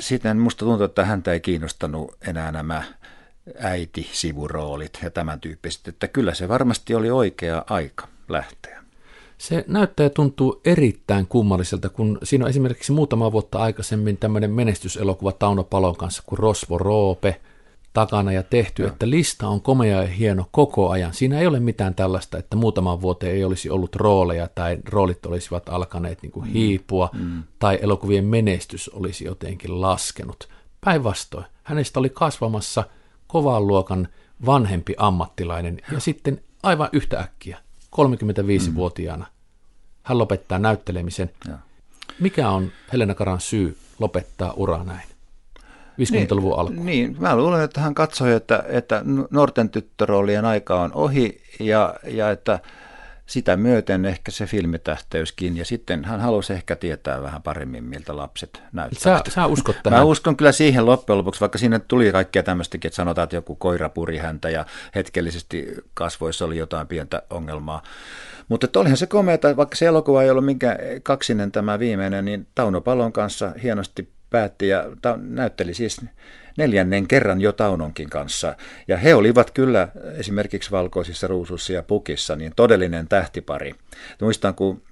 sitten 0.00 0.38
musta 0.38 0.64
tuntuu, 0.64 0.84
että 0.84 1.04
häntä 1.04 1.32
ei 1.32 1.40
kiinnostanut 1.40 2.16
enää 2.26 2.52
nämä 2.52 2.82
äiti-sivuroolit 3.58 4.98
ja 5.02 5.10
tämän 5.10 5.40
tyyppiset, 5.40 5.88
että 5.88 6.08
kyllä 6.08 6.34
se 6.34 6.48
varmasti 6.48 6.94
oli 6.94 7.10
oikea 7.10 7.64
aika 7.70 8.08
lähteä. 8.28 8.79
Se 9.40 9.64
näyttää 9.68 10.04
ja 10.04 10.10
tuntuu 10.10 10.60
erittäin 10.64 11.26
kummalliselta, 11.26 11.88
kun 11.88 12.18
siinä 12.22 12.44
on 12.44 12.48
esimerkiksi 12.48 12.92
muutama 12.92 13.32
vuotta 13.32 13.58
aikaisemmin 13.58 14.16
tämmöinen 14.16 14.50
menestyselokuva 14.50 15.32
Tauno 15.32 15.64
Palon 15.64 15.96
kanssa 15.96 16.22
kuin 16.26 16.38
Rosvo 16.38 16.78
Roope 16.78 17.40
takana 17.92 18.32
ja 18.32 18.42
tehty, 18.42 18.82
no. 18.82 18.88
että 18.88 19.10
lista 19.10 19.48
on 19.48 19.60
komea 19.60 20.02
ja 20.02 20.08
hieno 20.08 20.46
koko 20.50 20.90
ajan. 20.90 21.14
Siinä 21.14 21.38
ei 21.38 21.46
ole 21.46 21.60
mitään 21.60 21.94
tällaista, 21.94 22.38
että 22.38 22.56
muutaman 22.56 23.00
vuoteen 23.00 23.34
ei 23.34 23.44
olisi 23.44 23.70
ollut 23.70 23.96
rooleja 23.96 24.48
tai 24.54 24.78
roolit 24.88 25.26
olisivat 25.26 25.68
alkaneet 25.68 26.22
niin 26.22 26.32
kuin 26.32 26.46
mm. 26.46 26.52
hiipua 26.52 27.10
mm. 27.12 27.42
tai 27.58 27.78
elokuvien 27.82 28.24
menestys 28.24 28.88
olisi 28.88 29.24
jotenkin 29.24 29.80
laskenut. 29.80 30.48
Päinvastoin, 30.80 31.44
hänestä 31.62 32.00
oli 32.00 32.10
kasvamassa 32.10 32.84
kovan 33.26 33.66
luokan 33.66 34.08
vanhempi 34.46 34.94
ammattilainen 34.96 35.80
ja 35.92 36.00
sitten 36.00 36.40
aivan 36.62 36.88
yhtäkkiä 36.92 37.58
35-vuotiaana. 37.96 39.24
Mm. 39.24 39.30
Hän 40.02 40.18
lopettaa 40.18 40.58
näyttelemisen. 40.58 41.30
Ja. 41.48 41.58
Mikä 42.20 42.48
on 42.50 42.72
Helena 42.92 43.14
Karan 43.14 43.40
syy 43.40 43.76
lopettaa 43.98 44.52
ura 44.56 44.84
näin? 44.84 45.10
50-luvun 46.00 46.50
niin, 46.50 46.60
alkuun. 46.60 46.86
Niin, 46.86 47.16
mä 47.18 47.36
luulen, 47.36 47.62
että 47.62 47.80
hän 47.80 47.94
katsoi, 47.94 48.32
että, 48.32 48.64
että 48.68 49.02
nuorten 49.30 49.70
tyttöroolien 49.70 50.44
aika 50.44 50.80
on 50.80 50.92
ohi 50.94 51.42
ja, 51.60 51.94
ja 52.04 52.30
että 52.30 52.60
sitä 53.30 53.56
myöten 53.56 54.04
ehkä 54.04 54.30
se 54.30 54.46
filmitähteyskin. 54.46 55.56
Ja 55.56 55.64
sitten 55.64 56.04
hän 56.04 56.20
halusi 56.20 56.52
ehkä 56.52 56.76
tietää 56.76 57.22
vähän 57.22 57.42
paremmin, 57.42 57.84
miltä 57.84 58.16
lapset 58.16 58.62
näyttävät. 58.72 59.26
Sä, 59.26 59.32
sä 59.32 59.46
uskot 59.46 59.76
tähän? 59.82 59.98
Mä 59.98 60.04
uskon 60.04 60.36
kyllä 60.36 60.52
siihen 60.52 60.86
loppujen 60.86 61.18
lopuksi, 61.18 61.40
vaikka 61.40 61.58
siinä 61.58 61.78
tuli 61.78 62.12
kaikkea 62.12 62.42
tämmöistäkin, 62.42 62.88
että 62.88 62.96
sanotaan, 62.96 63.24
että 63.24 63.36
joku 63.36 63.54
koira 63.54 63.88
puri 63.88 64.18
häntä 64.18 64.50
ja 64.50 64.66
hetkellisesti 64.94 65.66
kasvoissa 65.94 66.44
oli 66.44 66.58
jotain 66.58 66.86
pientä 66.86 67.22
ongelmaa. 67.30 67.82
Mutta 68.48 68.80
olihan 68.80 68.96
se 68.96 69.06
komeata, 69.06 69.56
vaikka 69.56 69.76
se 69.76 69.86
elokuva 69.86 70.22
ei 70.22 70.30
ollut 70.30 70.44
minkä 70.44 70.78
kaksinen 71.02 71.52
tämä 71.52 71.78
viimeinen, 71.78 72.24
niin 72.24 72.46
Tauno 72.54 72.80
Palon 72.80 73.12
kanssa 73.12 73.52
hienosti 73.62 74.08
päätti 74.30 74.68
ja 74.68 74.84
ta- 75.02 75.18
näytteli 75.22 75.74
siis 75.74 76.00
neljännen 76.58 77.08
kerran 77.08 77.40
jo 77.40 77.52
Taunonkin 77.52 78.10
kanssa. 78.10 78.56
Ja 78.88 78.96
he 78.96 79.14
olivat 79.14 79.50
kyllä 79.50 79.88
esimerkiksi 80.16 80.70
Valkoisissa 80.70 81.26
ruusussa 81.26 81.72
ja 81.72 81.82
pukissa 81.82 82.36
niin 82.36 82.52
todellinen 82.56 83.08
tähtipari. 83.08 83.74
Muistan, 84.20 84.54
kun 84.54 84.82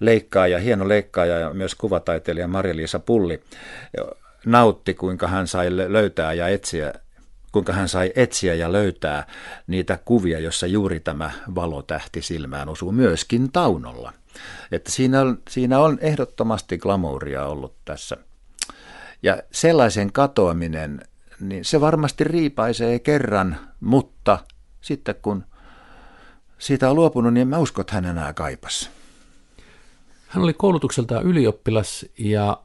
leikkaaja, 0.00 0.58
hieno 0.58 0.88
leikkaaja 0.88 1.38
ja 1.38 1.54
myös 1.54 1.74
kuvataiteilija 1.74 2.48
Maria-Liisa 2.48 2.98
Pulli 2.98 3.40
nautti, 4.46 4.94
kuinka 4.94 5.28
hän 5.28 5.46
sai 5.46 5.76
löytää 5.76 6.32
ja 6.32 6.48
etsiä 6.48 6.92
kuinka 7.52 7.72
hän 7.72 7.88
sai 7.88 8.12
etsiä 8.16 8.54
ja 8.54 8.72
löytää 8.72 9.26
niitä 9.66 9.98
kuvia, 10.04 10.38
jossa 10.38 10.66
juuri 10.66 11.00
tämä 11.00 11.30
valotähti 11.54 12.22
silmään 12.22 12.68
osuu 12.68 12.92
myöskin 12.92 13.52
Taunolla. 13.52 14.12
Että 14.72 14.92
siinä 14.92 15.20
on, 15.20 15.38
siinä 15.48 15.78
on 15.78 15.98
ehdottomasti 16.00 16.78
glamouria 16.78 17.46
ollut 17.46 17.74
tässä. 17.84 18.16
Ja 19.22 19.42
sellaisen 19.52 20.12
katoaminen, 20.12 21.00
niin 21.40 21.64
se 21.64 21.80
varmasti 21.80 22.24
riipaisee 22.24 22.98
kerran, 22.98 23.56
mutta 23.80 24.38
sitten 24.80 25.14
kun 25.22 25.44
siitä 26.58 26.90
on 26.90 26.96
luopunut, 26.96 27.34
niin 27.34 27.48
mä 27.48 27.58
uskon, 27.58 27.82
että 27.82 27.94
hän 27.94 28.04
enää 28.04 28.32
kaipas. 28.32 28.90
Hän 30.28 30.42
oli 30.44 30.52
koulutukseltaan 30.52 31.24
ylioppilas 31.24 32.06
ja 32.18 32.62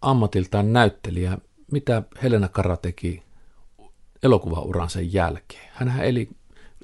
ammatiltaan 0.00 0.72
näyttelijä. 0.72 1.38
Mitä 1.72 2.02
Helena 2.22 2.48
Kara 2.48 2.76
teki 2.76 3.22
elokuvauransa 4.22 5.00
jälkeen? 5.00 5.70
Hän 5.72 6.00
eli 6.00 6.28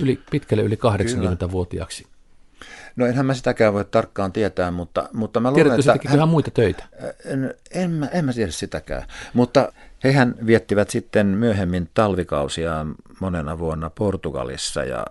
yli, 0.01 0.20
pitkälle 0.31 0.62
yli 0.62 0.75
80-vuotiaaksi. 0.75 2.07
No 2.97 3.07
enhän 3.07 3.26
mä 3.26 3.34
sitäkään 3.34 3.74
voi 3.74 3.84
tarkkaan 3.84 4.32
tietää, 4.32 4.70
mutta, 4.70 5.09
mutta 5.12 5.40
mä 5.40 5.51
luulen, 5.51 5.66
että... 5.66 5.82
Tiedätkö 5.82 6.09
hän, 6.09 6.28
muita 6.28 6.51
töitä? 6.51 6.84
En, 7.24 7.55
en, 7.70 7.90
mä, 7.90 8.07
en 8.07 8.24
mä 8.24 8.32
tiedä 8.32 8.51
sitäkään, 8.51 9.03
mutta 9.34 9.72
hehän 10.05 10.34
viettivät 10.47 10.90
sitten 10.90 11.26
myöhemmin 11.26 11.88
talvikausia 11.95 12.86
monena 13.20 13.59
vuonna 13.59 13.90
Portugalissa 13.90 14.84
ja 14.84 15.07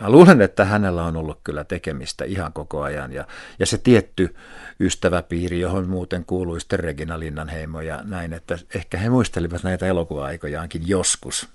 mä 0.00 0.10
luulen, 0.10 0.42
että 0.42 0.64
hänellä 0.64 1.04
on 1.04 1.16
ollut 1.16 1.40
kyllä 1.44 1.64
tekemistä 1.64 2.24
ihan 2.24 2.52
koko 2.52 2.82
ajan 2.82 3.12
ja, 3.12 3.26
ja 3.58 3.66
se 3.66 3.78
tietty 3.78 4.34
ystäväpiiri, 4.80 5.60
johon 5.60 5.88
muuten 5.88 6.24
kuului 6.24 6.60
sitten 6.60 6.78
Regina 6.78 7.18
Linnanheimo 7.18 7.80
ja 7.80 8.00
näin, 8.04 8.32
että 8.32 8.58
ehkä 8.74 8.98
he 8.98 9.08
muistelivat 9.08 9.62
näitä 9.62 9.86
elokuva-aikojaankin 9.86 10.82
joskus. 10.88 11.48